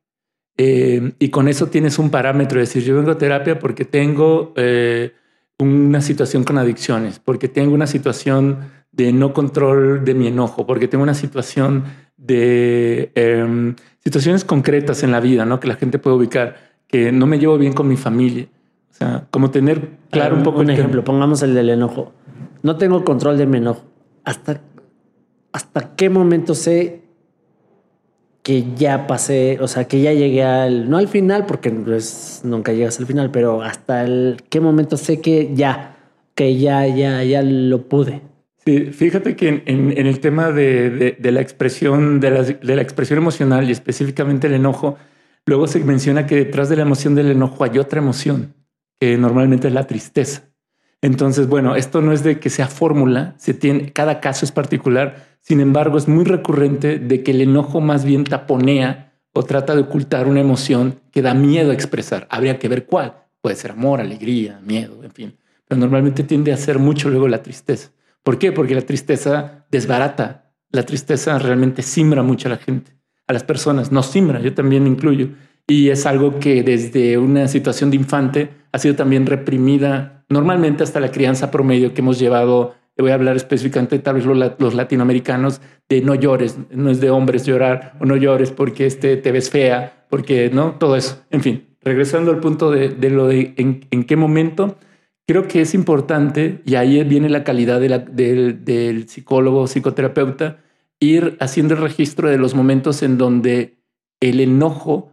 [0.56, 4.54] Eh, y con eso tienes un parámetro, es decir, yo vengo a terapia porque tengo
[4.56, 5.12] eh,
[5.60, 10.88] una situación con adicciones, porque tengo una situación de no control de mi enojo, porque
[10.88, 11.84] tengo una situación
[12.16, 15.60] de em, situaciones concretas en la vida, ¿no?
[15.60, 16.56] Que la gente puede ubicar,
[16.88, 18.48] que no me llevo bien con mi familia.
[18.92, 20.62] O sea, como tener claro un poco.
[20.62, 22.14] Un ejemplo, pongamos el del enojo.
[22.62, 23.93] No tengo control de mi enojo.
[24.24, 24.62] ¿Hasta,
[25.52, 27.04] hasta qué momento sé
[28.44, 32.74] que ya pasé, o sea, que ya llegué al, no al final, porque pues, nunca
[32.74, 35.98] llegas al final, pero hasta el qué momento sé que ya,
[36.36, 38.22] que ya, ya, ya lo pude.
[38.66, 44.48] Sí, fíjate que en, el tema de, la expresión, de la, expresión emocional y específicamente
[44.48, 44.98] el enojo,
[45.46, 48.54] luego se menciona que detrás de la emoción del enojo hay otra emoción,
[49.00, 50.53] que normalmente es la tristeza.
[51.04, 53.36] Entonces, bueno, esto no es de que sea fórmula,
[53.92, 55.38] cada caso es particular.
[55.42, 59.82] Sin embargo, es muy recurrente de que el enojo más bien taponea o trata de
[59.82, 62.26] ocultar una emoción que da miedo a expresar.
[62.30, 63.16] Habría que ver cuál.
[63.42, 65.36] Puede ser amor, alegría, miedo, en fin.
[65.68, 67.92] Pero normalmente tiende a ser mucho luego la tristeza.
[68.24, 68.54] ¿Por qué?
[68.54, 70.54] Porque la tristeza desbarata.
[70.70, 72.94] La tristeza realmente simbra mucho a la gente,
[73.28, 73.92] a las personas.
[73.92, 75.32] No simbra, yo también incluyo.
[75.68, 81.00] Y es algo que desde una situación de infante ha sido también reprimida normalmente hasta
[81.00, 82.76] la crianza promedio que hemos llevado.
[82.98, 87.46] Voy a hablar específicamente, tal vez los, latinoamericanos, de no llores, no es de hombres
[87.46, 91.24] llorar o no llores porque este, te ves fea, porque no, todo eso.
[91.30, 94.78] En fin, regresando al punto de, lo de en qué momento
[95.26, 100.60] creo que es importante, y ahí viene la calidad del psicólogo o psicoterapeuta,
[101.00, 103.78] ir haciendo el registro de los momentos en donde
[104.20, 105.13] el enojo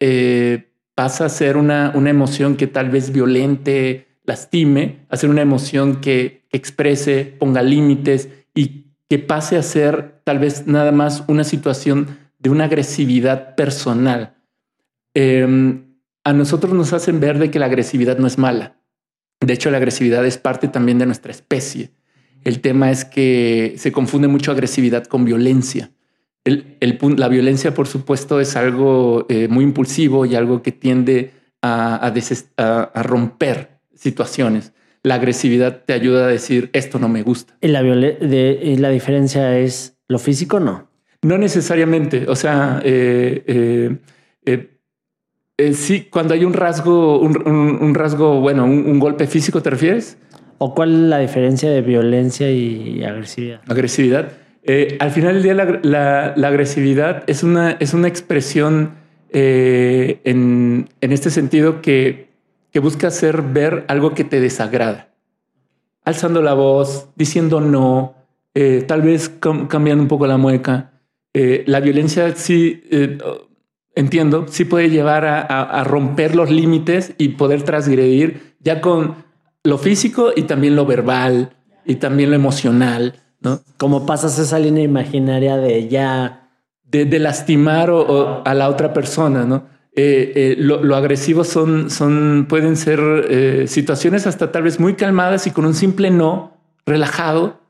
[0.00, 5.42] eh, pasa a ser una, una emoción que tal vez violente, lastime, a ser una
[5.42, 11.44] emoción que exprese, ponga límites y que pase a ser tal vez nada más una
[11.44, 14.36] situación de una agresividad personal.
[15.14, 18.76] Em, a nosotros nos hacen ver de que la agresividad no es mala.
[19.40, 21.90] De hecho, la agresividad es parte también de nuestra especie.
[22.44, 25.90] El tema es que se confunde mucho agresividad con violencia.
[26.44, 31.32] La violencia, por supuesto, es algo eh, muy impulsivo y algo que tiende
[31.62, 32.12] a,
[32.94, 34.72] romper situaciones.
[35.02, 37.56] La agresividad te ayuda a decir, esto no me gusta.
[37.60, 40.90] ¿Y la, la diferencia es lo físico no?
[41.22, 42.26] No necesariamente.
[42.28, 44.68] O sea, eh, eh,
[45.56, 50.16] eh, sí, cuando hay un rasgo, un, rasgo, bueno, un, golpe físico, ¿te refieres?
[50.56, 53.60] ¿O cuál es la diferencia de violencia y agresividad?
[53.68, 54.32] Agresividad.
[54.62, 55.54] Eh, al final del día,
[56.34, 58.94] la, agresividad es una, es una expresión
[59.30, 62.28] eh, en, este sentido que,
[62.80, 65.14] busca hacer ver algo que te desagrada.
[66.04, 68.14] Alzando la voz, diciendo no,
[68.86, 70.92] tal vez cambiando un poco la mueca.
[71.32, 72.82] la violencia sí
[73.94, 79.16] entiendo, sí puede llevar a, romper los límites y poder transgredir ya con
[79.62, 83.19] lo físico y también lo verbal y también lo emocional.
[83.40, 83.60] ¿No?
[83.76, 86.48] Como pasas esa línea imaginaria de ya...
[86.84, 89.62] De, lastimar o, a la otra persona, ¿no?
[89.92, 95.46] Eh, eh, lo, agresivo son, son, pueden ser eh, situaciones hasta tal vez muy calmadas
[95.48, 97.60] y con un simple no relajado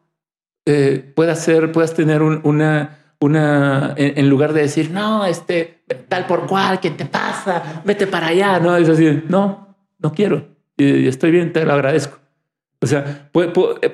[1.17, 6.79] puedas ser, puedas tener una, una, en, lugar de decir, no, este, tal por cual,
[6.79, 7.83] ¿qué te pasa?
[7.85, 8.77] Vete para allá, ¿no?
[8.77, 10.47] Es así, no, no quiero,
[10.77, 12.21] y, estoy bien, te lo agradezco.
[12.81, 13.31] O sea,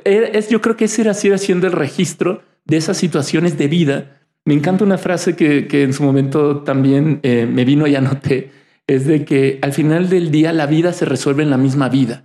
[0.05, 4.20] es, yo creo que ese era así haciendo el registro de esas situaciones de vida.
[4.45, 8.53] Me encanta una frase que, que en su momento también eh, me vino y anoté,
[8.87, 12.24] es de que al final del día la vida se resuelve en la misma vida.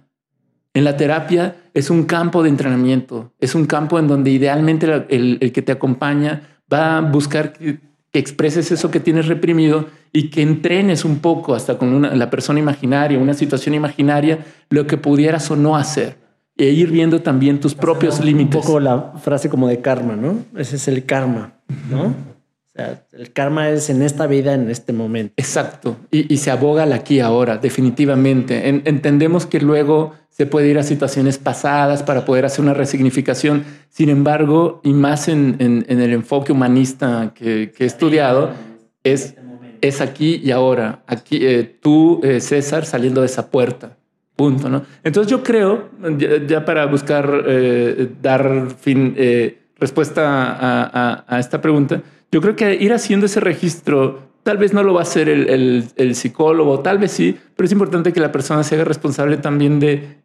[0.74, 5.52] En la terapia es un campo de entrenamiento, es un campo en donde idealmente el,
[5.52, 7.80] que te acompaña va a buscar que,
[8.14, 13.18] expreses eso que tienes reprimido y que entrenes un poco hasta con la persona imaginaria,
[13.18, 16.21] una situación imaginaria, lo que pudieras o no hacer
[16.62, 18.56] e ir viendo también tus propios límites.
[18.56, 20.38] Un poco la frase como de karma, ¿no?
[20.56, 21.54] Ese es el karma,
[21.90, 22.04] ¿no?
[22.04, 25.34] O sea, el karma es en esta vida, en este momento.
[25.38, 25.98] Exacto.
[26.12, 28.70] Y, se aboga al aquí ahora, definitivamente.
[28.70, 33.66] entendemos que luego se puede ir a situaciones pasadas para poder hacer una resignificación.
[33.90, 38.52] Sin embargo, y más en, el enfoque humanista que, he estudiado,
[39.04, 39.34] es,
[39.82, 41.02] es aquí y ahora.
[41.08, 43.98] Aquí, eh, tú, eh, César, saliendo de esa puerta.
[44.42, 44.82] Punto, ¿no?
[45.04, 45.90] Entonces yo creo,
[46.48, 49.16] ya, para buscar eh, dar fin,
[49.80, 54.94] respuesta a esta pregunta, yo creo que ir haciendo ese registro, tal vez no lo
[54.94, 58.76] va a hacer el, psicólogo, tal vez sí, pero es importante que la persona se
[58.76, 60.22] haga responsable también de,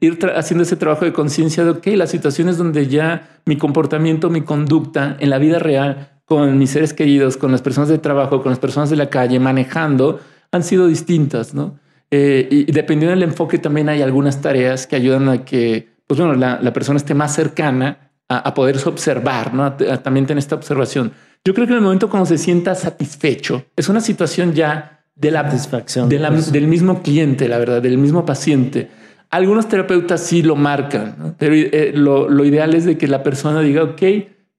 [0.00, 4.42] ir haciendo ese trabajo de conciencia de, ok, las situaciones donde ya mi comportamiento, mi
[4.42, 8.50] conducta en la vida real, con mis seres queridos, con las personas de trabajo, con
[8.50, 10.20] las personas de la calle, manejando,
[10.52, 11.78] han sido distintas, ¿no?
[12.10, 16.34] Eh, y, dependiendo del enfoque también hay algunas tareas que ayudan a que, pues bueno,
[16.34, 19.72] la, persona esté más cercana a, poderse observar, ¿no?
[19.74, 21.12] también tener esta observación.
[21.44, 25.30] Yo creo que en el momento cuando se sienta satisfecho, es una situación ya de
[25.30, 28.88] la satisfacción del mismo cliente, la verdad, del mismo paciente.
[29.30, 33.84] Algunos terapeutas sí lo marcan, pero eh, lo, ideal es de que la persona diga,
[33.84, 34.02] ok,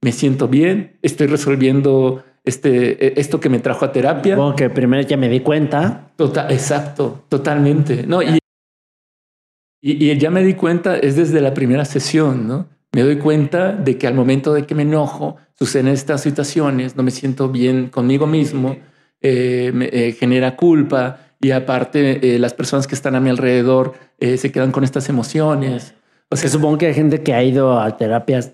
[0.02, 4.36] me siento bien, estoy resolviendo este, e, esto que me trajo a terapia.
[4.36, 6.12] Como que primero ya me di cuenta.
[6.16, 8.06] Total, exacto, totalmente.
[8.08, 8.39] No, y,
[9.82, 12.68] y, y, ya me di cuenta es desde la primera sesión, ¿no?
[12.94, 17.04] Me doy cuenta de que al momento de que me enojo, suceden estas situaciones, no
[17.04, 18.76] me siento bien conmigo mismo,
[19.22, 23.94] eh, me eh, genera culpa y aparte eh, las personas que están a mi alrededor
[24.20, 25.96] se quedan con estas emociones.
[26.30, 28.52] O sea, supongo que hay gente que ha ido a terapias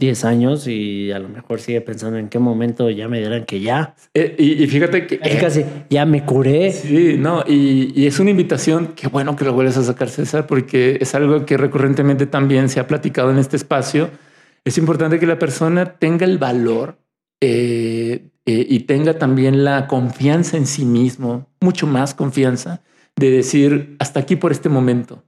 [0.00, 3.60] 10 años y a lo mejor sigue pensando en qué momento ya me dirán que
[3.60, 3.94] ya.
[4.14, 5.18] y, fíjate que...
[5.18, 6.72] casi ya me curé.
[6.72, 10.48] Sí, no, y, y, es una invitación, qué bueno que lo vuelves a sacar César,
[10.48, 14.10] porque es algo que recurrentemente también se ha platicado en este espacio
[14.64, 16.98] es importante que la persona tenga el valor
[17.40, 22.82] eh, eh, y tenga también la confianza en sí mismo, mucho más confianza,
[23.16, 25.24] de decir, hasta aquí por este momento,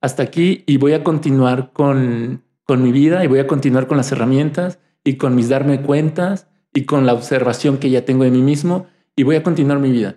[0.00, 3.96] hasta aquí y voy a continuar con, con mi vida y voy a continuar con
[3.96, 8.30] las herramientas y con mis darme cuentas y con la observación que ya tengo de
[8.30, 10.16] mí mismo y voy a continuar mi vida.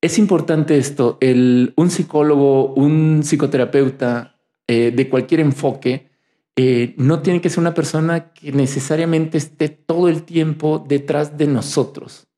[0.00, 6.08] Es importante esto, un psicólogo, un psicoterapeuta eh, de cualquier enfoque,
[6.56, 11.48] eh, no tiene que ser una persona que necesariamente esté todo el tiempo detrás de
[11.48, 12.28] nosotros.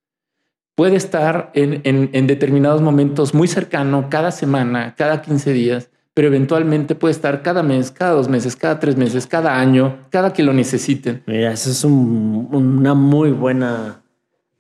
[0.75, 7.13] Puede estar en, determinados momentos muy cercano, cada semana, cada 15 días, pero eventualmente puede
[7.13, 11.23] estar cada mes, cada dos meses, cada tres meses, cada año, cada que lo necesiten.
[11.27, 14.03] Mira, eso es una muy buena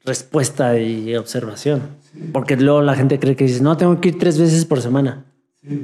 [0.04, 1.82] respuesta y observación.
[2.32, 5.24] Porque luego la gente cree que dice, no, tengo que ir tres veces por semana.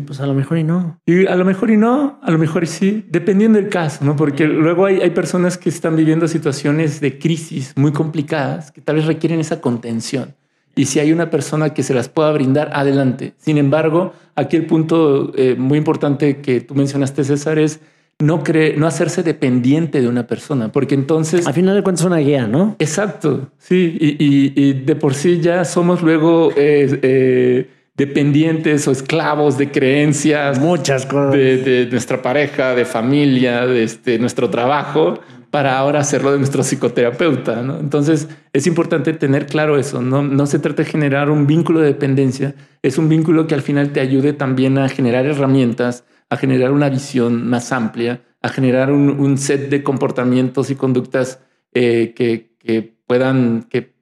[0.07, 1.01] Pues a lo mejor y no.
[1.07, 4.16] Y a lo mejor y no, a lo mejor y sí, dependiendo del caso, ¿no?
[4.16, 8.97] Porque luego hay, hay personas que están viviendo situaciones de crisis muy complicadas que tal
[8.97, 10.35] vez requieren esa contención.
[10.79, 13.35] Y si hay una persona que se las pueda brindar, adelante.
[13.37, 17.81] Sin embargo, aquí el punto eh, muy importante que tú mencionaste, César, es
[18.20, 21.49] no, cree, no hacerse dependiente de una persona, porque entonces...
[21.49, 22.76] Al final de cuentas es una guía, ¿no?
[22.79, 23.97] Exacto, sí.
[24.01, 24.16] Y,
[24.55, 26.53] y, de por sí ya somos luego...
[26.57, 33.83] Eh, eh, dependientes o esclavos de creencias, muchas cosas de, nuestra pareja, de familia, de
[33.83, 35.18] este, nuestro trabajo,
[35.51, 37.61] para ahora hacerlo de nuestro psicoterapeuta.
[37.61, 40.03] Entonces es importante tener claro eso.
[40.03, 43.92] No, se trata de generar un vínculo de dependencia, es un vínculo que al final
[43.92, 49.38] te ayude también a generar herramientas, a generar una visión más amplia, a generar un,
[49.38, 51.40] set de comportamientos y conductas
[51.72, 53.94] eh, que, puedan, que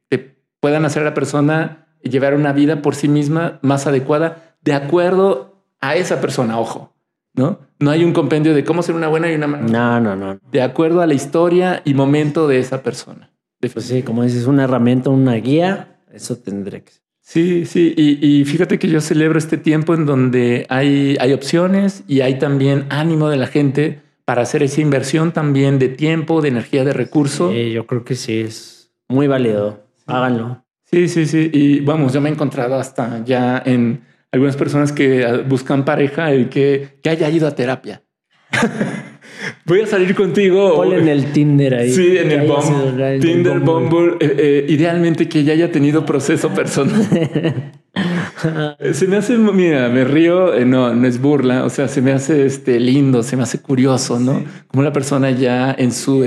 [0.61, 5.63] puedan hacer a la persona llevar una vida por sí misma más adecuada de acuerdo
[5.81, 6.96] a esa persona, ojo.
[7.37, 7.61] ¿No?
[7.79, 9.67] No hay un compendio de cómo ser una buena y una mala.
[9.67, 10.41] No, no, no.
[10.51, 13.31] De acuerdo a la historia y momento de esa persona.
[13.61, 17.03] Pues sí, como dices, una herramienta, una guía, eso tendré que ser.
[17.21, 22.05] Sí, sí, y, y, fíjate que yo celebro este tiempo en donde hay, hay opciones
[22.07, 26.49] y hay también ánimo de la gente para hacer esa inversión también de tiempo, de
[26.49, 27.53] energía, de recursos.
[27.53, 29.81] Sí, yo creo que sí, es muy válido.
[30.07, 30.65] Háganlo.
[30.85, 31.51] Sí, sí, sí.
[31.53, 34.03] Y vamos, yo me he encontrado hasta ya en
[34.37, 38.03] algunas personas que buscan pareja y que, que haya ido a terapia.
[39.65, 40.85] Voy a salir contigo.
[40.85, 41.91] en el Tinder ahí.
[41.91, 43.19] Sí, en el Bumble.
[43.19, 44.17] Tinder, Bumble.
[44.21, 47.05] Eh, eh, idealmente que ya haya tenido proceso personal.
[48.93, 52.13] se me hace, mira, me río, eh, no, no es burla, o sea, se me
[52.13, 54.45] hace este lindo, se me hace curioso, ¿no?
[54.69, 56.25] Como la persona ya en su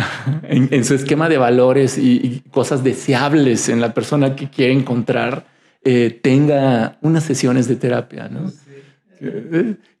[0.48, 5.46] en, su esquema de valores y, cosas deseables en la persona que quiere encontrar
[5.82, 8.52] tenga unas sesiones de terapia, ¿no?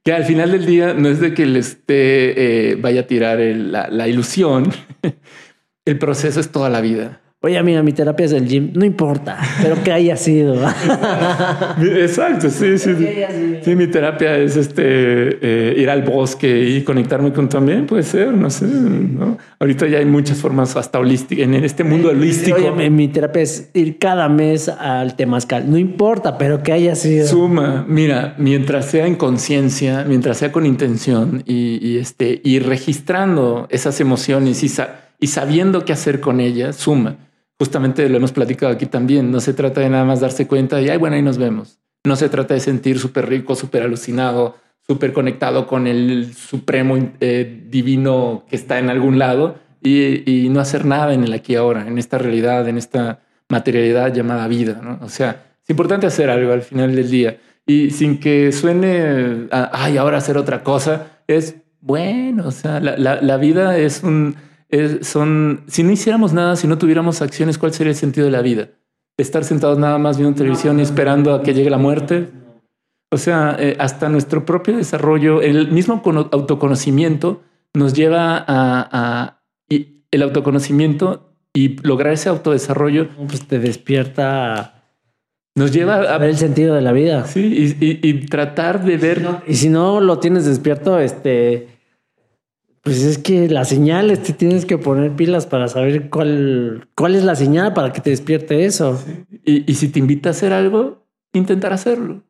[0.02, 3.38] que al final del día no es de que le esté, eh, vaya a tirar
[3.38, 4.72] la, ilusión.
[5.84, 7.20] el proceso es toda la vida.
[7.42, 8.70] Oye, amiga, mi terapia es el gym.
[8.74, 10.56] No importa, pero que haya sido.
[11.80, 12.94] Exacto, sí, sí.
[13.62, 18.34] Sí, mi terapia es este eh, ir al bosque y conectarme con también, puede ser,
[18.34, 18.66] no sé.
[18.66, 19.38] ¿no?
[19.58, 22.58] Ahorita ya hay muchas formas hasta holísticas, en este mundo holístico.
[22.58, 25.70] Oye, mi terapia es ir cada mes al temazcal.
[25.70, 27.26] No importa, pero que haya sido.
[27.26, 33.98] Suma, mira, mientras sea en conciencia, mientras sea con intención y, este, y registrando esas
[33.98, 34.70] emociones y,
[35.20, 37.16] y sabiendo qué hacer con ellas, suma
[37.60, 39.30] justamente lo hemos platicado aquí también.
[39.30, 41.78] No se trata de nada más darse cuenta y, ay, bueno, ahí nos vemos.
[42.04, 44.56] No se trata de sentir súper rico, súper alucinado,
[44.86, 50.86] súper conectado con el supremo eh, divino que está en algún lado y, no hacer
[50.86, 54.80] nada en el aquí ahora, en esta realidad, en esta materialidad llamada vida.
[54.82, 54.98] ¿no?
[55.02, 57.36] O sea, es importante hacer algo al final del día
[57.66, 63.76] y sin que suene, ay, ahora hacer otra cosa, es bueno, o sea, la vida
[63.76, 64.34] es un
[65.02, 68.42] son, si no hiciéramos nada, si no tuviéramos acciones, ¿cuál sería el sentido de la
[68.42, 68.68] vida?
[69.16, 72.28] Estar sentados nada más viendo televisión y esperando a que llegue la muerte.
[73.10, 77.42] O sea, eh, hasta nuestro propio desarrollo, el mismo autoconocimiento
[77.74, 83.08] nos lleva a, y el autoconocimiento y lograr ese autodesarrollo.
[83.26, 84.84] Pues te despierta.
[85.56, 87.26] Nos lleva a ver el sentido de la vida.
[87.26, 89.26] Sí, y, y tratar de ver.
[89.48, 91.79] Y si no lo tienes despierto, este
[92.82, 97.24] pues es que las señales te tienes que poner pilas para saber cuál, cuál es
[97.24, 98.98] la señal para que te despierte eso.
[99.44, 102.22] Y, si te invita a hacer algo, intentar hacerlo,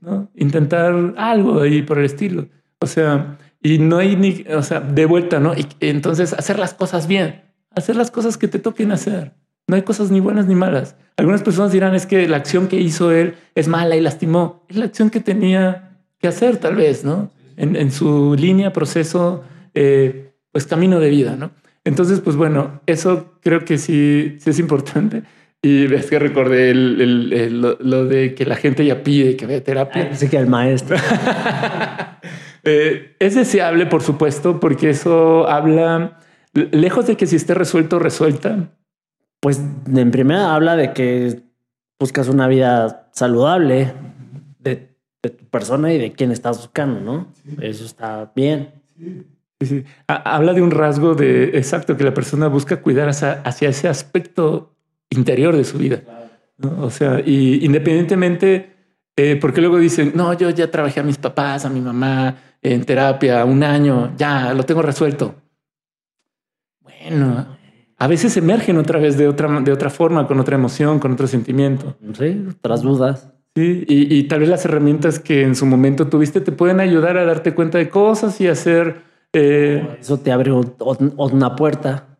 [0.00, 0.30] ¿no?
[0.36, 2.48] Intentar algo ahí por el estilo.
[2.80, 5.54] O sea, y no hay ni, o sea, de vuelta, ¿no?
[5.54, 7.42] Y entonces hacer las cosas bien,
[7.74, 9.34] hacer las cosas que te toquen hacer.
[9.66, 10.94] No hay cosas ni buenas ni malas.
[11.16, 14.64] Algunas personas dirán es que la acción que hizo él es mala y lastimó.
[14.68, 17.32] Es la acción que tenía que hacer, tal vez, ¿no?
[17.56, 19.42] En, en su línea, proceso
[19.76, 21.50] eh, pues camino de vida, ¿no?
[21.84, 25.22] Entonces, pues bueno, eso creo que sí, sí es importante.
[25.62, 30.10] Y ves que recordé el, lo, de que la gente ya pide que vea terapia.
[30.12, 30.96] Así que el maestro.
[32.68, 36.18] Eh, es deseable, por supuesto, porque eso habla,
[36.52, 38.70] lejos de que si esté resuelto, resuelta.
[39.38, 41.42] Pues en primera habla de que
[41.96, 43.92] buscas una vida saludable
[44.58, 47.28] de, tu persona y de quien estás buscando, ¿no?
[47.60, 48.70] Eso está bien.
[48.98, 49.24] Sí.
[49.60, 54.74] Sí, Habla de un rasgo de exacto que la persona busca cuidar hacia, ese aspecto
[55.08, 56.02] interior de su vida.
[56.78, 58.74] O sea, y independientemente,
[59.16, 62.84] eh, porque luego dicen, no, yo ya trabajé a mis papás, a mi mamá en
[62.84, 65.34] terapia un año, ya lo tengo resuelto.
[66.82, 67.46] Bueno,
[67.96, 71.26] a veces emergen otra vez de otra, de otra forma, con otra emoción, con otro
[71.26, 71.96] sentimiento.
[72.18, 73.32] Sí, otras dudas.
[73.54, 77.16] Sí, y, y tal vez las herramientas que en su momento tuviste te pueden ayudar
[77.16, 79.05] a darte cuenta de cosas y hacer
[79.36, 82.16] eh, Eso te abre una puerta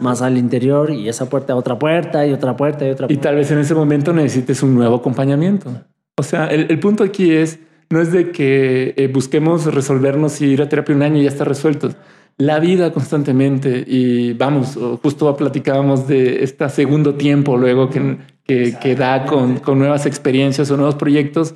[0.00, 3.12] más al interior y esa puerta otra puerta y otra puerta y otra puerta.
[3.12, 5.70] Y tal vez en ese momento necesites un nuevo acompañamiento.
[6.16, 10.62] O sea, el, punto aquí es, no es de que eh, busquemos resolvernos y ir
[10.62, 11.90] a terapia un año y ya está resuelto.
[12.36, 19.26] La vida constantemente y vamos, justo platicábamos de este segundo tiempo luego que, que, da
[19.26, 21.54] con, con, nuevas experiencias o nuevos proyectos,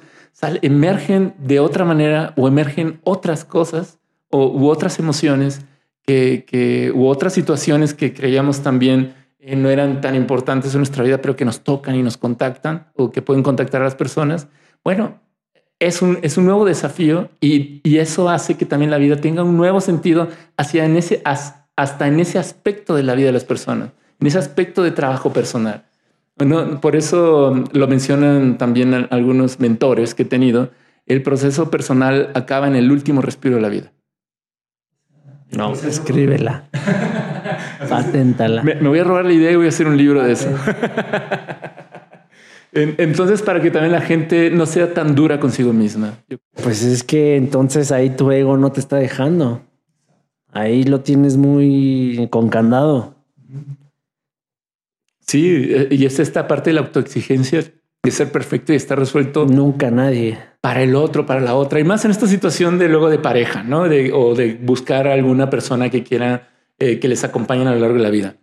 [0.60, 3.98] emergen de otra manera o emergen otras cosas
[4.36, 5.64] u otras emociones
[6.02, 11.04] que, que, u otras situaciones que creíamos también eh, no eran tan importantes en nuestra
[11.04, 14.48] vida, pero que nos tocan y nos contactan o que pueden contactar a las personas.
[14.82, 15.20] Bueno,
[15.78, 19.42] es un, es un nuevo desafío y, y eso hace que también la vida tenga
[19.42, 23.44] un nuevo sentido hacia en ese, hasta en ese aspecto de la vida de las
[23.44, 23.90] personas,
[24.20, 25.84] en ese aspecto de trabajo personal.
[26.36, 30.70] Bueno, por eso lo mencionan también algunos mentores que he tenido,
[31.06, 33.92] el proceso personal acaba en el último respiro de la vida.
[35.52, 36.64] No, escríbela.
[37.88, 38.62] Paténtala.
[38.62, 40.48] Me, me voy a robar la idea y voy a hacer un libro de eso.
[42.76, 46.14] En- Entonces, para que también la gente no sea tan dura consigo misma.
[46.60, 49.62] Pues es que entonces ahí tu ego no te está dejando.
[50.52, 53.14] Ahí lo tienes muy con candado.
[55.26, 57.62] Sí, eh, y es esta parte de la autoexigencia
[58.04, 60.38] de ser perfecto y estar resuelto Nunca nadie.
[60.60, 63.62] para el otro, para la otra, y más en esta situación de luego de pareja,
[63.62, 63.88] ¿no?
[63.88, 66.48] De, o de buscar a alguna persona que quiera
[66.78, 68.36] eh, que les acompañen a lo largo de la vida.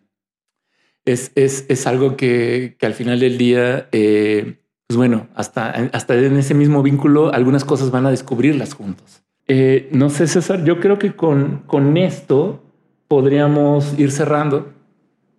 [1.06, 6.16] Es, es, es algo que, que al final del día, eh, pues bueno, hasta, hasta
[6.16, 9.24] en ese mismo vínculo, algunas cosas van a descubrirlas juntos.
[9.48, 12.64] Eh, no sé, César, yo creo que con, con esto
[13.08, 14.74] podríamos ir cerrando,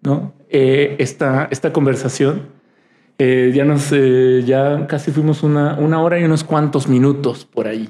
[0.03, 0.35] ¿no?
[0.51, 2.62] Eh, esta, esta conversación.
[3.19, 7.69] Eh, ya nos, eh, ya casi fuimos una, una hora y unos cuantos minutos por
[7.69, 7.89] ahí,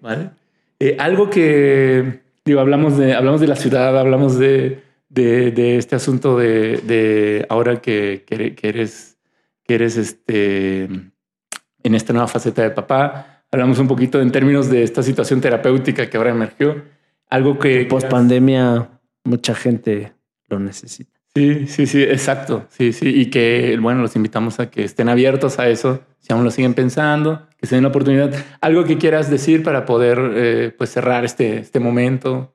[0.00, 0.30] ¿vale?
[0.78, 6.38] Eh, algo que, digo, hablamos de, hablamos de la ciudad, hablamos de, de, este asunto
[6.38, 9.18] de, de ahora que, que, que eres,
[9.64, 14.82] que eres este, en esta nueva faceta de papá, hablamos un poquito en términos de
[14.82, 16.84] esta situación terapéutica que ahora emergió,
[17.30, 17.86] algo que...
[17.86, 18.88] Post pandemia,
[19.24, 20.12] mucha gente
[20.48, 21.17] lo necesita.
[21.38, 22.66] Sí, sí, sí, exacto.
[22.68, 23.08] Sí, sí.
[23.08, 26.74] Y que, bueno, los invitamos a que estén abiertos a eso, si aún lo siguen
[26.74, 28.34] pensando, que se den la oportunidad.
[28.60, 32.54] Algo que quieras decir para poder eh, pues cerrar este, este momento.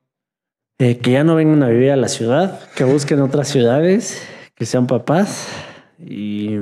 [0.80, 4.66] Eh, que ya no vengan a vivir a la ciudad, que busquen otras ciudades, que
[4.66, 5.48] sean papás
[5.98, 6.58] y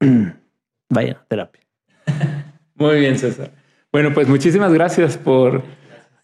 [0.90, 1.62] vayan a terapia.
[2.74, 3.52] Muy bien, César.
[3.90, 5.62] Bueno, pues muchísimas gracias por,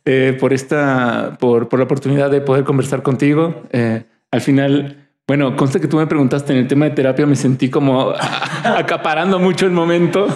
[0.05, 3.62] eh, por esta, por, por la oportunidad de poder conversar contigo.
[3.73, 7.36] Eh, al final, bueno, consta que tú me preguntaste en el tema de terapia, me
[7.36, 8.11] sentí como
[8.65, 10.27] acaparando mucho el momento,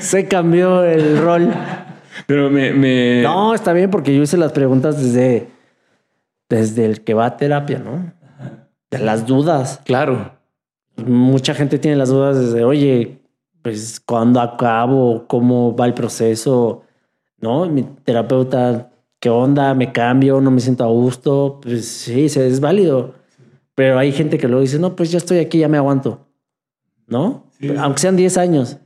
[0.00, 1.54] Se cambió el rol.
[2.26, 5.46] pero me, me No, está bien porque yo hice las preguntas desde,
[6.48, 8.12] desde el que va a terapia, ¿no?
[8.90, 9.82] De las dudas.
[9.84, 10.32] claro.
[10.96, 13.20] Mucha gente tiene las dudas desde, oye,
[13.62, 16.82] pues cuándo acabo, cómo va el proceso,
[17.40, 17.66] ¿no?
[17.66, 18.90] Mi terapeuta,
[19.20, 19.74] ¿qué onda?
[19.74, 20.40] ¿Me cambio?
[20.40, 21.60] ¿No me siento a gusto?
[21.62, 23.17] Pues sí, sí, es válido.
[23.78, 26.26] Pero hay gente que luego dice, no, pues ya estoy aquí, ya me aguanto,
[27.06, 27.46] ¿no?
[27.60, 27.70] Sí.
[27.78, 28.76] Aunque sean 10 años.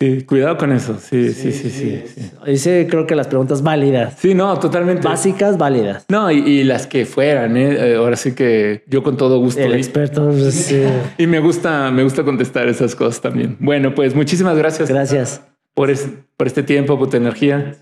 [0.00, 0.96] Sí, cuidado con eso.
[1.00, 2.02] Sí, sí, sí, sí.
[2.06, 5.02] Sí, Hice creo que las preguntas válidas, Sí, no, totalmente.
[5.08, 6.04] básicas, válidas.
[6.08, 7.72] No, y, y las que fueran, ¿eh?
[7.94, 9.60] Eh, ahora sí que yo con todo gusto.
[9.60, 10.84] El experto, pues, sí.
[11.18, 13.56] Y me gusta, me gusta contestar esas cosas también.
[13.58, 15.42] Bueno, pues muchísimas gracias Gracias.
[15.74, 17.74] por, es- por este tiempo, por tu energía.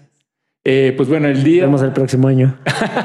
[0.68, 2.56] Eh, pues bueno, el día vemos el próximo año.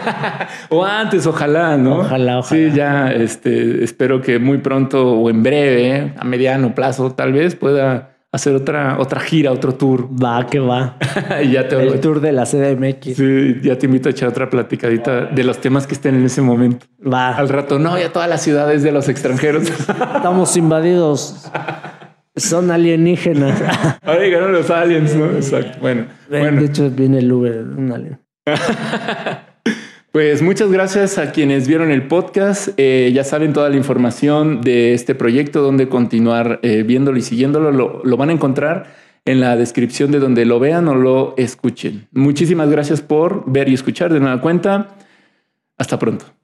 [0.69, 1.99] o antes, ojalá, ¿no?
[1.99, 2.43] Ojalá, ojalá.
[2.43, 7.55] Sí, ya, este, espero que muy pronto o en breve, a mediano plazo, tal vez
[7.55, 10.09] pueda hacer otra, otra gira, otro tour.
[10.11, 10.97] Va, que va.
[11.43, 13.15] y ya te El tour de la CDMX.
[13.15, 16.41] Sí, ya te invito a echar otra platicadita de los temas que estén en ese
[16.41, 16.87] momento.
[17.05, 17.35] Va.
[17.35, 19.69] Al rato, no, ya todas las ciudades de los extranjeros.
[19.69, 21.47] Estamos invadidos.
[22.35, 23.61] Son alienígenas.
[24.03, 25.25] Ahora llegaron los aliens, ¿no?
[25.31, 25.79] Exacto.
[25.81, 28.19] Bueno, De bueno, hecho, viene el Uber, un alien.
[30.11, 32.69] pues muchas gracias a quienes vieron el podcast.
[32.77, 37.71] Eh, ya saben toda la información de este proyecto, donde continuar eh, viéndolo y siguiéndolo.
[37.71, 38.95] Lo, lo van a encontrar
[39.25, 42.07] en la descripción de donde lo vean o lo escuchen.
[42.11, 44.95] Muchísimas gracias por ver y escuchar de nueva cuenta.
[45.77, 46.25] Hasta pronto.